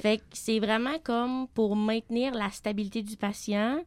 Fait 0.00 0.18
que 0.18 0.22
c'est 0.32 0.60
vraiment 0.60 0.98
comme 1.02 1.48
pour 1.48 1.74
maintenir 1.74 2.34
la 2.34 2.50
stabilité 2.50 3.02
du 3.02 3.16
patient 3.16 3.80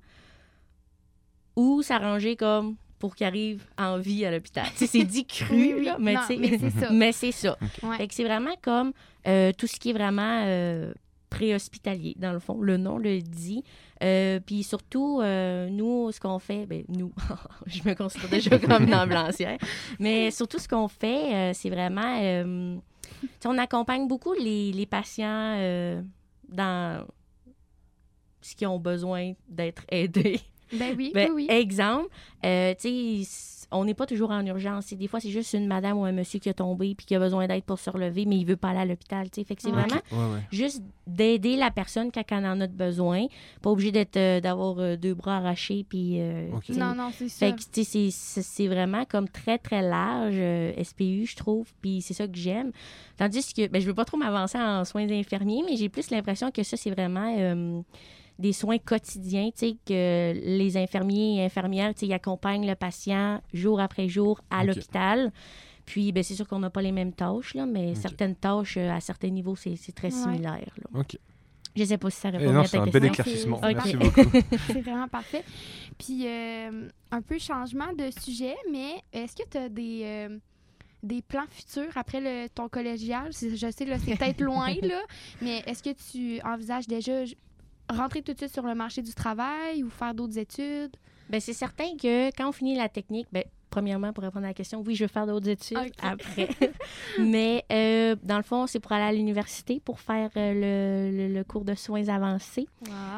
ou 1.55 1.81
s'arranger 1.81 2.35
comme 2.35 2.75
pour 2.99 3.15
qu'il 3.15 3.25
arrive 3.25 3.63
en 3.77 3.97
vie 3.97 4.25
à 4.25 4.31
l'hôpital. 4.31 4.65
C'est 4.75 5.03
dit 5.05 5.25
cru, 5.27 5.55
Oui, 5.55 5.73
oui. 5.77 5.85
là, 5.85 5.95
mais 5.99 6.15
Non, 6.15 6.21
mais 6.37 6.57
c'est 6.59 6.69
ça. 6.69 6.89
mais 6.91 7.11
c'est 7.13 7.31
ça. 7.31 7.57
Ouais. 7.81 7.97
Fait 7.97 8.07
que 8.09 8.13
c'est 8.13 8.25
vraiment 8.25 8.55
comme 8.61 8.91
euh, 9.25 9.53
tout 9.57 9.67
ce 9.67 9.79
qui 9.79 9.91
est 9.91 9.93
vraiment 9.93 10.43
euh, 10.45 10.93
préhospitalier, 11.29 12.15
dans 12.17 12.33
le 12.33 12.39
fond. 12.39 12.59
Le 12.61 12.77
nom 12.77 12.97
le 12.97 13.21
dit. 13.21 13.63
Euh, 14.03 14.39
Puis 14.39 14.63
surtout, 14.63 15.19
euh, 15.21 15.69
nous, 15.69 16.11
ce 16.11 16.19
qu'on 16.19 16.39
fait, 16.39 16.65
ben 16.65 16.83
nous, 16.87 17.13
je 17.65 17.81
me 17.87 17.93
considère 17.93 18.29
déjà 18.29 18.57
comme 18.59 18.83
une 18.83 18.95
ambulancière, 18.95 19.57
mais 19.99 20.31
surtout 20.31 20.59
ce 20.59 20.67
qu'on 20.67 20.87
fait, 20.87 21.33
euh, 21.33 21.51
c'est 21.53 21.69
vraiment, 21.69 22.81
on 23.45 23.57
accompagne 23.57 24.07
beaucoup 24.07 24.33
les, 24.33 24.71
les 24.71 24.85
patients 24.85 25.55
dans 26.47 27.05
ce 28.41 28.55
qui 28.55 28.65
ont 28.65 28.79
besoin 28.79 29.33
d'être 29.47 29.83
aidés. 29.89 30.41
Ben 30.73 30.93
oui, 30.97 31.11
Ben, 31.13 31.29
oui, 31.33 31.47
oui. 31.49 31.55
Exemple, 31.55 32.07
euh, 32.45 32.73
tu 32.79 33.23
sais, 33.25 33.65
on 33.71 33.85
n'est 33.85 33.93
pas 33.93 34.07
toujours 34.07 34.31
en 34.31 34.43
urgence. 34.47 34.91
Des 34.93 35.07
fois, 35.07 35.19
c'est 35.19 35.29
juste 35.29 35.53
une 35.53 35.67
madame 35.67 35.95
ou 35.99 36.03
un 36.03 36.11
monsieur 36.11 36.39
qui 36.39 36.49
a 36.49 36.55
tombé 36.55 36.95
puis 36.95 37.05
qui 37.05 37.13
a 37.13 37.19
besoin 37.19 37.45
d'aide 37.45 37.63
pour 37.63 37.77
se 37.77 37.91
relever, 37.91 38.25
mais 38.25 38.35
il 38.37 38.43
veut 38.45 38.55
pas 38.55 38.69
aller 38.69 38.79
à 38.79 38.85
l'hôpital. 38.85 39.29
tu 39.29 39.41
sais. 39.41 39.43
Fait 39.45 39.55
que 39.55 39.61
c'est 39.61 39.67
Ouais. 39.69 39.75
vraiment 39.83 40.01
Ouais, 40.11 40.33
ouais. 40.37 40.41
juste 40.51 40.81
d'aider 41.05 41.55
la 41.55 41.69
personne 41.69 42.11
quand 42.11 42.23
elle 42.31 42.45
en 42.47 42.59
a 42.61 42.65
besoin. 42.67 43.27
Pas 43.61 43.69
obligé 43.69 43.91
d'être 43.91 44.17
euh, 44.17 44.39
d'avoir 44.41 44.79
euh, 44.79 44.95
deux 44.95 45.13
bras 45.13 45.37
arrachés 45.37 45.85
puis. 45.87 46.19
euh, 46.19 46.49
Ok. 46.55 46.63
tu 46.63 46.73
sais. 46.73 46.79
Non, 46.79 46.95
non, 46.95 47.11
c'est 47.13 47.29
ça. 47.29 47.45
Fait 47.47 47.55
que, 47.55 47.61
tu 47.71 47.83
sais, 47.83 48.09
c'est- 48.11 48.67
vraiment 48.67 49.05
comme 49.05 49.29
très, 49.29 49.59
très 49.59 49.83
large, 49.83 50.33
SPU, 50.83 51.27
je 51.27 51.35
trouve. 51.35 51.71
Puis 51.81 52.01
c'est 52.01 52.15
ça 52.15 52.27
que 52.27 52.35
j'aime. 52.37 52.71
Tandis 53.17 53.53
que, 53.53 53.67
ben, 53.67 53.79
je 53.79 53.85
veux 53.85 53.93
pas 53.93 54.05
trop 54.05 54.17
m'avancer 54.17 54.57
en 54.57 54.83
soins 54.83 55.07
infirmiers, 55.11 55.61
mais 55.63 55.75
j'ai 55.75 55.89
plus 55.89 56.09
l'impression 56.09 56.49
que 56.49 56.63
ça, 56.63 56.75
c'est 56.75 56.89
vraiment 56.91 57.83
des 58.39 58.53
soins 58.53 58.77
quotidiens, 58.79 59.49
tu 59.51 59.67
sais, 59.67 59.77
que 59.85 60.33
les 60.33 60.77
infirmiers 60.77 61.37
et 61.37 61.45
infirmières, 61.45 61.93
tu 61.93 61.99
sais, 62.01 62.07
ils 62.07 62.13
accompagnent 62.13 62.65
le 62.67 62.75
patient 62.75 63.41
jour 63.53 63.79
après 63.79 64.07
jour 64.07 64.41
à 64.49 64.63
l'hôpital. 64.63 65.31
Puis, 65.85 66.11
ben, 66.11 66.23
c'est 66.23 66.35
sûr 66.35 66.47
qu'on 66.47 66.59
n'a 66.59 66.69
pas 66.69 66.81
les 66.81 66.91
mêmes 66.91 67.13
tâches, 67.13 67.53
là, 67.53 67.65
mais 67.65 67.95
certaines 67.95 68.35
tâches, 68.35 68.77
euh, 68.77 68.91
à 68.91 68.99
certains 69.01 69.29
niveaux, 69.29 69.55
c'est 69.55 69.75
c'est 69.75 69.91
très 69.91 70.07
Ouais. 70.13 70.21
similaire. 70.21 70.73
Là. 70.77 70.99
Ok. 70.99 71.17
Je 71.75 71.83
sais 71.83 71.97
pas 71.97 72.09
si 72.09 72.17
ça 72.19 72.29
Eh 72.33 72.37
répond 72.37 72.51
non, 72.53 72.61
à 72.61 72.65
c'est 72.65 72.77
ta 72.77 72.83
un 72.83 72.85
question. 72.85 72.99
bel 73.01 73.09
éclaircissement. 73.09 73.59
Merci 73.61 73.95
beaucoup. 73.95 74.21
C'est 74.67 74.81
vraiment 74.81 75.07
parfait. 75.07 75.43
Puis, 75.97 76.27
euh, 76.27 76.87
un 77.11 77.21
peu 77.21 77.37
changement 77.39 77.91
de 77.93 78.09
sujet, 78.19 78.55
mais 78.71 79.01
est-ce 79.13 79.35
que 79.35 79.47
tu 79.49 79.57
as 79.57 79.69
des, 79.69 80.01
euh, 80.03 80.37
des 81.03 81.21
plans 81.21 81.45
futurs 81.49 81.95
après 81.95 82.19
le, 82.21 82.47
ton 82.49 82.69
collégial? 82.69 83.27
C'est- 83.31 83.55
Je 83.55 83.71
sais, 83.71 83.85
là, 83.85 83.97
c'est 83.99 84.15
peut-être 84.17 84.41
loin, 84.41 84.67
là, 84.81 85.01
mais 85.41 85.59
est-ce 85.67 85.83
que 85.83 85.89
tu 86.11 86.41
envisages 86.43 86.87
déjà 86.87 87.23
rentrer 87.89 88.21
tout 88.21 88.33
de 88.33 88.37
suite 88.37 88.53
sur 88.53 88.65
le 88.65 88.75
marché 88.75 89.01
du 89.01 89.13
travail 89.13 89.83
ou 89.83 89.89
faire 89.89 90.13
d'autres 90.13 90.37
études? 90.37 90.95
Ben, 91.29 91.39
c'est 91.39 91.53
certain 91.53 91.95
que 91.95 92.29
quand 92.35 92.49
on 92.49 92.51
finit 92.51 92.75
la 92.75 92.89
technique, 92.89 93.27
ben, 93.31 93.43
premièrement, 93.69 94.13
pour 94.13 94.23
répondre 94.23 94.45
à 94.45 94.49
la 94.49 94.53
question, 94.53 94.83
oui, 94.85 94.95
je 94.95 95.03
vais 95.03 95.07
faire 95.07 95.25
d'autres 95.27 95.47
études 95.49 95.77
après. 96.01 96.49
Mais 97.19 97.65
euh, 97.71 98.15
dans 98.23 98.37
le 98.37 98.43
fond, 98.43 98.67
c'est 98.67 98.79
pour 98.79 98.91
aller 98.91 99.03
à 99.05 99.11
l'université 99.11 99.81
pour 99.83 99.99
faire 99.99 100.29
euh, 100.37 100.53
le, 101.11 101.17
le- 101.27 101.33
le 101.33 101.43
cours 101.43 101.65
de 101.65 101.75
soins 101.75 102.07
avancés. 102.09 102.67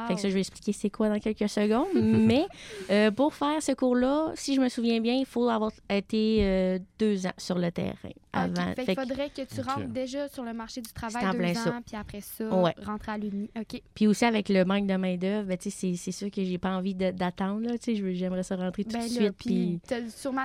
Fait 0.07 0.15
que 0.15 0.19
ça, 0.21 0.29
je 0.29 0.33
vais 0.33 0.39
expliquer 0.39 0.73
c'est 0.73 0.89
quoi 0.89 1.09
dans 1.09 1.19
quelques 1.19 1.49
secondes. 1.49 1.87
Mais 1.95 2.45
euh, 2.89 3.11
pour 3.11 3.33
faire 3.33 3.61
ce 3.61 3.71
cours-là, 3.73 4.31
si 4.35 4.55
je 4.55 4.61
me 4.61 4.69
souviens 4.69 4.99
bien, 5.01 5.13
il 5.15 5.25
faut 5.25 5.49
avoir 5.49 5.71
été 5.89 6.39
euh, 6.41 6.79
deux 6.99 7.25
ans 7.27 7.33
sur 7.37 7.57
le 7.57 7.71
terrain 7.71 7.95
avant. 8.33 8.51
OK. 8.71 8.75
Fait 8.75 8.75
Fait 8.75 8.85
qu'il 8.85 8.95
que- 8.95 9.01
faudrait 9.01 9.29
que 9.29 9.41
tu 9.41 9.61
rentres 9.61 9.87
déjà 9.89 10.27
sur 10.29 10.43
le 10.43 10.53
marché 10.53 10.81
du 10.81 10.91
travail 10.93 11.23
deux 11.31 11.37
plein 11.37 11.51
ans, 11.51 11.63
ça. 11.63 11.79
puis 11.85 11.95
après 11.97 12.21
ça, 12.21 12.45
Ouais. 12.61 12.73
rentrer 12.85 13.11
à 13.13 13.17
l'uni. 13.17 13.49
OK. 13.59 13.81
Puis 13.93 14.07
aussi 14.07 14.25
avec 14.25 14.49
le 14.49 14.63
manque 14.65 14.87
de 14.87 14.95
main-d'œuvre, 14.95 15.47
ben, 15.47 15.57
tu 15.57 15.69
sais, 15.69 15.93
c'est 15.95 16.11
sûr 16.11 16.29
que 16.31 16.43
j'ai 16.43 16.57
pas 16.57 16.71
envie 16.75 16.95
d'attendre. 16.95 17.61
là, 17.61 17.71
tu 17.77 17.83
sais, 17.83 17.95
je 17.95 18.03
veux- 18.03 18.11
J'aimerais 18.13 18.43
ça 18.43 18.55
rentrer 18.55 18.83
tout 18.83 18.91
Ben 18.91 18.99
de 19.07 19.15
là, 19.15 19.21
suite. 19.21 19.33
puis 19.37 19.79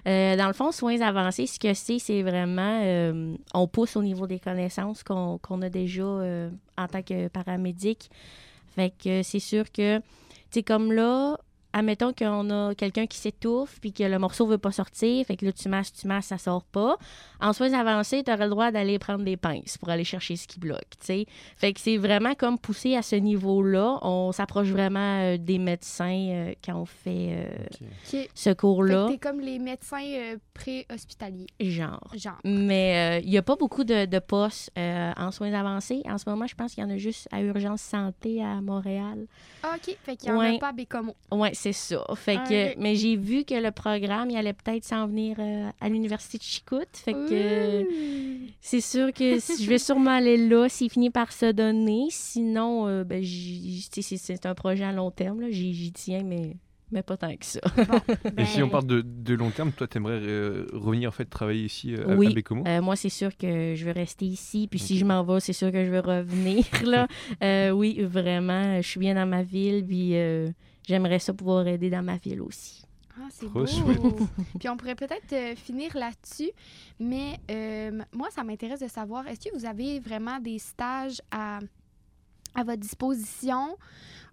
Euh, 0.05 0.35
dans 0.35 0.47
le 0.47 0.53
fond, 0.53 0.71
soins 0.71 0.99
avancés, 1.01 1.47
ce 1.47 1.57
que 1.57 1.73
c'est, 1.73 1.99
c'est 1.99 2.23
vraiment, 2.23 2.81
euh, 2.83 3.35
on 3.53 3.67
pousse 3.67 3.95
au 3.95 4.03
niveau 4.03 4.27
des 4.27 4.39
connaissances 4.39 5.01
qu'on 5.01 5.37
qu'on 5.37 5.61
a 5.61 5.69
déjà 5.69 6.03
euh, 6.03 6.49
en 6.77 6.87
tant 6.87 7.01
que 7.01 7.29
paramédic. 7.29 8.09
Fait 8.75 8.91
que 8.91 9.23
c'est 9.23 9.39
sûr 9.39 9.71
que, 9.71 9.99
tu 9.99 10.03
sais, 10.51 10.63
comme 10.63 10.91
là, 10.91 11.37
admettons 11.73 12.13
qu'on 12.13 12.49
a 12.49 12.73
quelqu'un 12.75 13.05
qui 13.07 13.17
s'étouffe 13.17 13.79
puis 13.81 13.91
que 13.91 14.03
le 14.03 14.17
morceau 14.19 14.45
veut 14.45 14.57
pas 14.57 14.71
sortir, 14.71 15.25
fait 15.25 15.35
que 15.35 15.45
là, 15.45 15.51
tu 15.51 15.67
masses, 15.69 15.91
tu 15.91 16.07
masses, 16.07 16.27
ça 16.27 16.37
sort 16.37 16.63
pas. 16.63 16.97
En 17.41 17.51
soins 17.53 17.73
avancés, 17.73 18.23
tu 18.23 18.31
aurais 18.31 18.45
le 18.45 18.49
droit 18.51 18.71
d'aller 18.71 18.99
prendre 18.99 19.23
des 19.25 19.35
pinces 19.37 19.77
pour 19.77 19.89
aller 19.89 20.03
chercher 20.03 20.35
ce 20.35 20.47
qui 20.47 20.59
bloque, 20.59 20.89
tu 20.99 21.05
sais. 21.05 21.25
Fait 21.57 21.73
que 21.73 21.79
c'est 21.79 21.97
vraiment 21.97 22.33
comme 22.35 22.57
poussé 22.57 22.95
à 22.95 23.01
ce 23.01 23.15
niveau-là. 23.15 23.99
On 24.03 24.31
s'approche 24.31 24.69
vraiment 24.69 25.19
euh, 25.21 25.37
des 25.37 25.57
médecins 25.57 26.27
euh, 26.29 26.53
quand 26.63 26.75
on 26.79 26.85
fait 26.85 27.35
euh, 27.35 27.53
ce 28.05 28.25
Fait 28.35 28.55
cours-là. 28.57 29.07
que 29.07 29.11
t'es 29.13 29.17
comme 29.17 29.39
les 29.41 29.59
médecins 29.59 30.03
euh, 30.03 30.37
pré-hospitaliers, 30.53 31.47
Genre. 31.59 32.11
genre. 32.15 32.37
Mais 32.43 33.21
il 33.23 33.29
n'y 33.29 33.37
a 33.37 33.41
pas 33.41 33.55
beaucoup 33.55 33.83
de, 33.83 34.05
de 34.05 34.19
postes 34.19 34.71
euh, 34.77 35.11
en 35.17 35.31
soins 35.31 35.53
avancés. 35.53 36.01
En 36.05 36.17
ce 36.17 36.29
moment, 36.29 36.47
je 36.47 36.55
pense 36.55 36.73
qu'il 36.73 36.83
y 36.83 36.85
en 36.85 36.89
a 36.89 36.97
juste 36.97 37.27
à 37.31 37.41
Urgence 37.41 37.81
Santé 37.81 38.43
à 38.43 38.61
Montréal. 38.61 39.25
Ah, 39.63 39.75
OK. 39.75 39.95
Fait 40.03 40.15
qu'il 40.15 40.29
n'y 40.31 40.35
en 40.37 40.39
Ouais. 40.39 40.55
a 40.55 40.59
pas 40.59 40.69
à 40.69 40.73
Bécomo. 40.73 41.15
C'est 41.71 41.71
ça. 41.95 42.03
Fait 42.15 42.37
Ah, 42.39 42.47
que. 42.47 42.79
Mais 42.79 42.95
j'ai 42.95 43.15
vu 43.15 43.43
que 43.45 43.53
le 43.55 43.71
programme, 43.71 44.29
il 44.29 44.35
allait 44.37 44.53
peut-être 44.53 44.83
s'en 44.83 45.07
venir 45.07 45.37
euh, 45.39 45.69
à 45.79 45.89
l'Université 45.89 46.37
de 46.37 46.43
Chicoute. 46.43 46.89
Fait 46.93 47.13
que 47.13 47.85
c'est 48.61 48.81
sûr 48.81 49.13
que 49.13 49.39
si- 49.39 49.63
je 49.63 49.69
vais 49.69 49.77
sûrement 49.77 50.11
aller 50.11 50.37
là 50.37 50.67
s'il 50.69 50.89
finit 50.91 51.09
par 51.09 51.31
se 51.31 51.51
donner. 51.51 52.07
Sinon, 52.09 52.87
euh, 52.87 53.03
ben, 53.03 53.23
c'est 53.23 54.01
c'est 54.01 54.45
un 54.45 54.55
projet 54.55 54.83
à 54.83 54.91
long 54.91 55.11
terme. 55.11 55.41
là. 55.41 55.47
J'y 55.51 55.73
j'y 55.73 55.91
tiens, 55.91 56.23
mais, 56.23 56.57
mais 56.91 57.01
pas 57.03 57.17
tant 57.17 57.35
que 57.35 57.45
ça. 57.45 57.59
Et 58.37 58.45
si 58.45 58.57
Ben, 58.57 58.63
on 58.65 58.69
parle 58.69 58.85
de, 58.87 59.01
de 59.01 59.33
long 59.35 59.49
terme, 59.51 59.71
toi, 59.71 59.87
tu 59.87 59.97
aimerais 59.97 60.19
revenir 60.73 61.09
en 61.09 61.11
fait 61.11 61.25
travailler 61.25 61.65
ici 61.65 61.95
euh, 61.95 62.09
à, 62.11 62.15
Oui. 62.15 62.27
à 62.27 62.31
Bécomo 62.31 62.63
Euh, 62.67 62.81
moi, 62.81 62.95
c'est 62.95 63.09
sûr 63.09 63.35
que 63.37 63.73
je 63.75 63.85
veux 63.85 63.91
rester 63.93 64.25
ici. 64.25 64.67
Puis 64.69 64.79
si 64.79 64.97
je 64.97 65.05
m'en 65.05 65.23
vais, 65.23 65.39
c'est 65.39 65.53
sûr 65.53 65.71
que 65.71 65.83
je 65.85 65.89
veux 65.91 65.99
revenir. 66.01 66.65
Là. 66.85 67.07
Euh, 67.43 67.71
oui, 67.71 67.99
vraiment. 68.01 68.81
Je 68.81 68.87
suis 68.87 68.99
bien 68.99 69.15
dans 69.15 69.25
ma 69.25 69.43
ville. 69.43 69.85
Puis 69.85 70.11
euh, 70.15 70.49
j'aimerais 70.87 71.19
ça 71.19 71.33
pouvoir 71.33 71.67
aider 71.67 71.89
dans 71.89 72.03
ma 72.03 72.17
ville 72.17 72.41
aussi. 72.41 72.83
Ah, 73.17 73.27
c'est 73.29 73.47
beau. 73.47 73.65
chouette. 73.67 73.99
Puis 74.59 74.69
on 74.69 74.75
pourrait 74.77 74.95
peut-être 74.95 75.33
euh, 75.33 75.55
finir 75.55 75.95
là-dessus, 75.95 76.49
mais 76.99 77.39
euh, 77.51 78.01
moi, 78.11 78.29
ça 78.31 78.43
m'intéresse 78.43 78.79
de 78.79 78.87
savoir, 78.87 79.27
est-ce 79.27 79.49
que 79.49 79.55
vous 79.55 79.65
avez 79.65 79.99
vraiment 79.99 80.39
des 80.39 80.57
stages 80.57 81.21
à, 81.29 81.59
à 82.55 82.63
votre 82.63 82.79
disposition? 82.79 83.77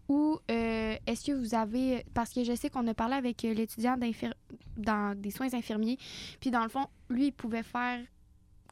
Ou 0.09 0.39
euh, 0.51 0.97
est-ce 1.07 1.27
que 1.27 1.33
vous 1.33 1.55
avez, 1.55 2.05
parce 2.15 2.33
que 2.33 2.43
je 2.43 2.55
sais 2.57 2.69
qu'on 2.69 2.87
a 2.89 2.95
parlé 2.95 3.15
avec 3.15 3.43
l'étudiant 3.43 3.97
d'infir- 3.97 4.35
dans 4.77 5.15
des 5.17 5.31
soins 5.31 5.53
infirmiers, 5.55 5.99
puis 6.41 6.51
dans 6.51 6.63
le 6.65 6.69
fond, 6.69 6.87
lui, 7.11 7.27
il 7.27 7.33
pouvait 7.33 7.63
faire 7.63 8.01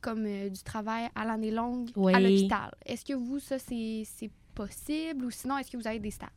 comme 0.02 0.24
euh, 0.26 0.48
du 0.48 0.62
travail 0.62 1.08
à 1.14 1.24
l'année 1.24 1.50
longue 1.52 1.90
à 2.14 2.18
l'hôpital. 2.20 2.74
Est-ce 2.86 3.04
que 3.04 3.12
vous, 3.12 3.38
ça, 3.40 3.58
c'est 3.58 4.02
c'est 4.04 4.30
possible? 4.54 5.24
Ou 5.26 5.30
sinon, 5.30 5.58
est-ce 5.58 5.70
que 5.70 5.76
vous 5.76 5.86
avez 5.86 5.98
des 6.00 6.10
stages? 6.10 6.28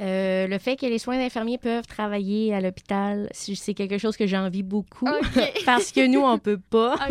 Euh, 0.00 0.46
le 0.46 0.58
fait 0.58 0.76
que 0.76 0.86
les 0.86 0.98
soins 0.98 1.18
infirmiers 1.18 1.58
peuvent 1.58 1.86
travailler 1.86 2.54
à 2.54 2.60
l'hôpital, 2.60 3.28
c'est 3.32 3.74
quelque 3.74 3.98
chose 3.98 4.16
que 4.16 4.26
j'envie 4.26 4.62
beaucoup. 4.62 5.06
Parce 5.66 5.92
que 5.92 6.06
nous, 6.06 6.20
on 6.20 6.38
peut 6.38 6.60
pas. 6.70 6.96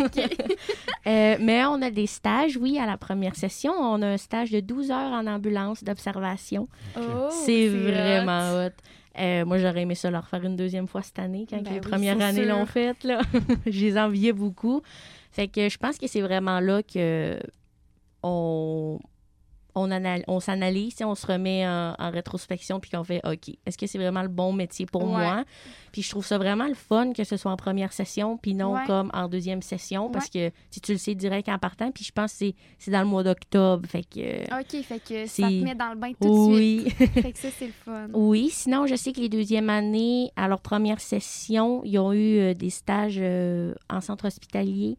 Euh, 1.06 1.36
mais 1.40 1.64
on 1.64 1.80
a 1.80 1.90
des 1.90 2.06
stages, 2.06 2.58
oui, 2.58 2.78
à 2.78 2.84
la 2.84 2.98
première 2.98 3.34
session. 3.34 3.72
On 3.72 4.02
a 4.02 4.06
un 4.06 4.16
stage 4.18 4.50
de 4.50 4.60
12 4.60 4.90
heures 4.90 5.12
en 5.12 5.26
ambulance 5.26 5.82
d'observation. 5.82 6.68
Oh, 6.94 7.28
c'est 7.30 7.68
vraiment 7.68 8.66
hot. 8.66 8.70
Euh, 9.18 9.46
moi, 9.46 9.56
j'aurais 9.56 9.82
aimé 9.82 9.94
ça 9.94 10.10
leur 10.10 10.28
faire 10.28 10.44
une 10.44 10.56
deuxième 10.56 10.86
fois 10.86 11.00
cette 11.00 11.18
année, 11.18 11.46
quand 11.48 11.56
Ben 11.56 11.64
les 11.64 11.80
oui, 11.80 11.80
premières 11.80 12.20
années 12.20 12.44
l'ont 12.44 12.66
fait. 12.66 13.02
Là. 13.02 13.22
je 13.66 13.80
les 13.80 13.98
enviais 13.98 14.34
beaucoup. 14.34 14.82
Fait 15.32 15.48
que 15.48 15.70
je 15.70 15.78
pense 15.78 15.96
que 15.96 16.06
c'est 16.06 16.20
vraiment 16.20 16.60
là 16.60 16.82
que 16.82 17.38
on, 18.22 18.98
on, 19.74 19.90
anal- 19.90 20.24
on 20.28 20.40
s'analyse, 20.40 20.96
on 21.02 21.14
se 21.14 21.26
remet 21.26 21.66
en, 21.66 21.94
en 21.98 22.10
rétrospection, 22.10 22.80
puis 22.80 22.90
qu'on 22.90 23.04
fait 23.04 23.20
OK, 23.26 23.48
est-ce 23.66 23.78
que 23.78 23.86
c'est 23.86 23.98
vraiment 23.98 24.22
le 24.22 24.28
bon 24.28 24.52
métier 24.52 24.86
pour 24.86 25.02
Ouais. 25.04 25.08
moi? 25.10 25.44
Puis 25.92 26.02
je 26.02 26.10
trouve 26.10 26.24
ça 26.24 26.38
vraiment 26.38 26.66
le 26.68 26.74
fun 26.74 27.12
que 27.12 27.24
ce 27.24 27.36
soit 27.36 27.50
en 27.50 27.56
première 27.56 27.92
session, 27.92 28.36
puis 28.36 28.54
non 28.54 28.74
Ouais. 28.74 28.84
comme 28.86 29.10
en 29.12 29.28
deuxième 29.28 29.62
session, 29.62 30.10
parce 30.10 30.28
que 30.28 30.50
si 30.70 30.80
tu 30.80 30.92
le 30.92 30.98
sais 30.98 31.14
direct 31.14 31.48
en 31.48 31.58
partant, 31.58 31.90
puis 31.90 32.04
je 32.04 32.12
pense 32.12 32.32
que 32.32 32.38
c'est- 32.38 32.54
c'est 32.78 32.90
dans 32.90 33.00
le 33.00 33.06
mois 33.06 33.22
d'octobre. 33.22 33.88
Fait 33.88 34.04
que. 34.04 34.44
OK, 34.60 34.82
fait 34.84 35.00
que 35.00 35.26
ça 35.26 35.48
te 35.48 35.64
met 35.64 35.74
dans 35.74 35.90
le 35.90 35.96
bain 35.96 36.12
tout 36.20 36.28
de 36.50 36.54
oui. 36.56 36.84
suite. 36.96 37.10
Fait 37.22 37.32
que 37.32 37.38
ça, 37.38 37.48
c'est 37.58 37.66
le 37.66 37.72
fun. 37.72 38.08
Oui, 38.14 38.48
sinon, 38.52 38.86
je 38.86 38.94
sais 38.94 39.12
que 39.12 39.20
les 39.20 39.28
deuxièmes 39.28 39.68
années, 39.70 40.30
à 40.36 40.46
leur 40.48 40.60
première 40.60 41.00
session, 41.00 41.82
ils 41.84 41.98
ont 41.98 42.12
eu 42.12 42.38
euh, 42.38 42.54
des 42.54 42.70
stages 42.70 43.18
euh, 43.18 43.74
en 43.88 44.00
centre 44.00 44.26
hospitalier. 44.26 44.96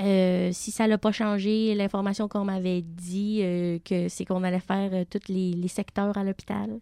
Euh, 0.00 0.50
si 0.52 0.70
ça 0.70 0.86
n'a 0.86 0.98
pas 0.98 1.12
changé, 1.12 1.74
l'information 1.74 2.26
qu'on 2.26 2.44
m'avait 2.44 2.82
dit, 2.82 3.40
euh, 3.42 3.78
que 3.84 4.08
c'est 4.08 4.24
qu'on 4.24 4.42
allait 4.44 4.60
faire 4.60 4.90
euh, 4.92 5.04
tous 5.08 5.28
les, 5.28 5.52
les 5.52 5.68
secteurs 5.68 6.16
à 6.16 6.24
l'hôpital, 6.24 6.78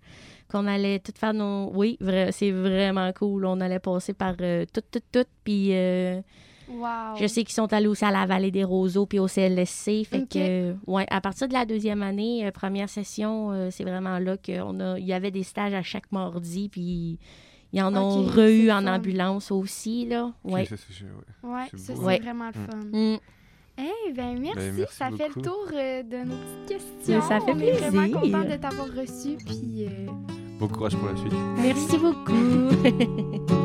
qu'on 0.48 0.66
allait 0.66 1.00
tout 1.00 1.12
faire 1.16 1.34
nos... 1.34 1.70
Oui, 1.75 1.96
vrai, 2.00 2.30
c'est 2.32 2.52
vraiment 2.52 3.12
cool. 3.12 3.44
On 3.44 3.60
allait 3.60 3.80
passer 3.80 4.14
par 4.14 4.37
tout, 4.37 4.82
tout, 4.90 5.02
tout. 5.12 5.26
Puis 5.44 5.72
Wow. 6.70 7.16
je 7.18 7.26
sais 7.26 7.44
qu'ils 7.44 7.54
sont 7.54 7.72
allés 7.72 7.87
aussi 7.87 8.04
à 8.04 8.10
la 8.10 8.26
Vallée 8.26 8.50
des 8.50 8.62
Roseaux 8.62 9.06
puis 9.06 9.18
au 9.18 9.26
CLSC. 9.26 10.04
Fait 10.04 10.28
que, 10.28 10.75
ouais, 10.87 11.06
à 11.08 11.22
partir 11.22 11.48
de 11.48 11.54
la 11.54 11.64
deuxième 11.64 12.02
année, 12.02 12.50
première 12.52 12.90
session, 12.90 13.70
c'est 13.70 13.84
vraiment 13.84 14.18
là 14.18 14.37
qu'on 14.37 14.78
a, 14.78 14.98
il 14.98 15.06
y 15.06 15.14
avait 15.14 15.30
des 15.30 15.44
stages 15.44 15.72
à 15.72 15.80
chaque 15.80 16.12
mardi, 16.12 16.68
puis 16.68 17.18
ils 17.72 17.82
en 17.82 17.94
ont 17.96 18.26
Ok, 18.26 18.34
re-eu 18.34 18.70
en 18.70 18.82
fun. 18.82 18.94
ambulance 18.94 19.50
aussi, 19.50 20.06
là. 20.06 20.32
Ok, 20.44 20.52
Ouais. 20.52 20.64
ça, 20.66 20.76
c'est- 20.76 21.04
ouais. 21.04 21.52
Ouais, 21.54 21.66
ça, 21.76 21.92
beau. 21.94 22.02
Ouais. 22.02 22.18
vraiment 22.20 22.46
le 22.46 22.52
fun. 22.52 22.78
Mm. 22.92 23.18
Eh 23.80 24.12
ben 24.12 24.38
merci, 24.40 24.56
Ben, 24.56 24.75
merci 24.75 24.96
ça 24.96 25.08
fait 25.12 25.28
le 25.37 25.40
tour 25.40 25.68
euh, 25.72 26.02
de 26.02 26.16
nos 26.28 26.34
petites 26.66 26.80
questions. 26.80 27.22
Ça 27.22 27.38
fait 27.40 27.52
On 27.52 27.58
est 27.60 27.72
vraiment 27.72 28.18
plaisir. 28.18 28.20
content 28.20 28.50
de 28.50 28.56
t'avoir 28.56 28.88
reçu 28.88 29.37
puis 29.46 29.87
euh, 29.87 30.06
Bon 30.58 30.66
courage 30.66 30.96
pour 30.96 31.06
la 31.08 31.16
suite. 31.16 31.32
Merci 31.58 31.96
beaucoup. 31.98 33.54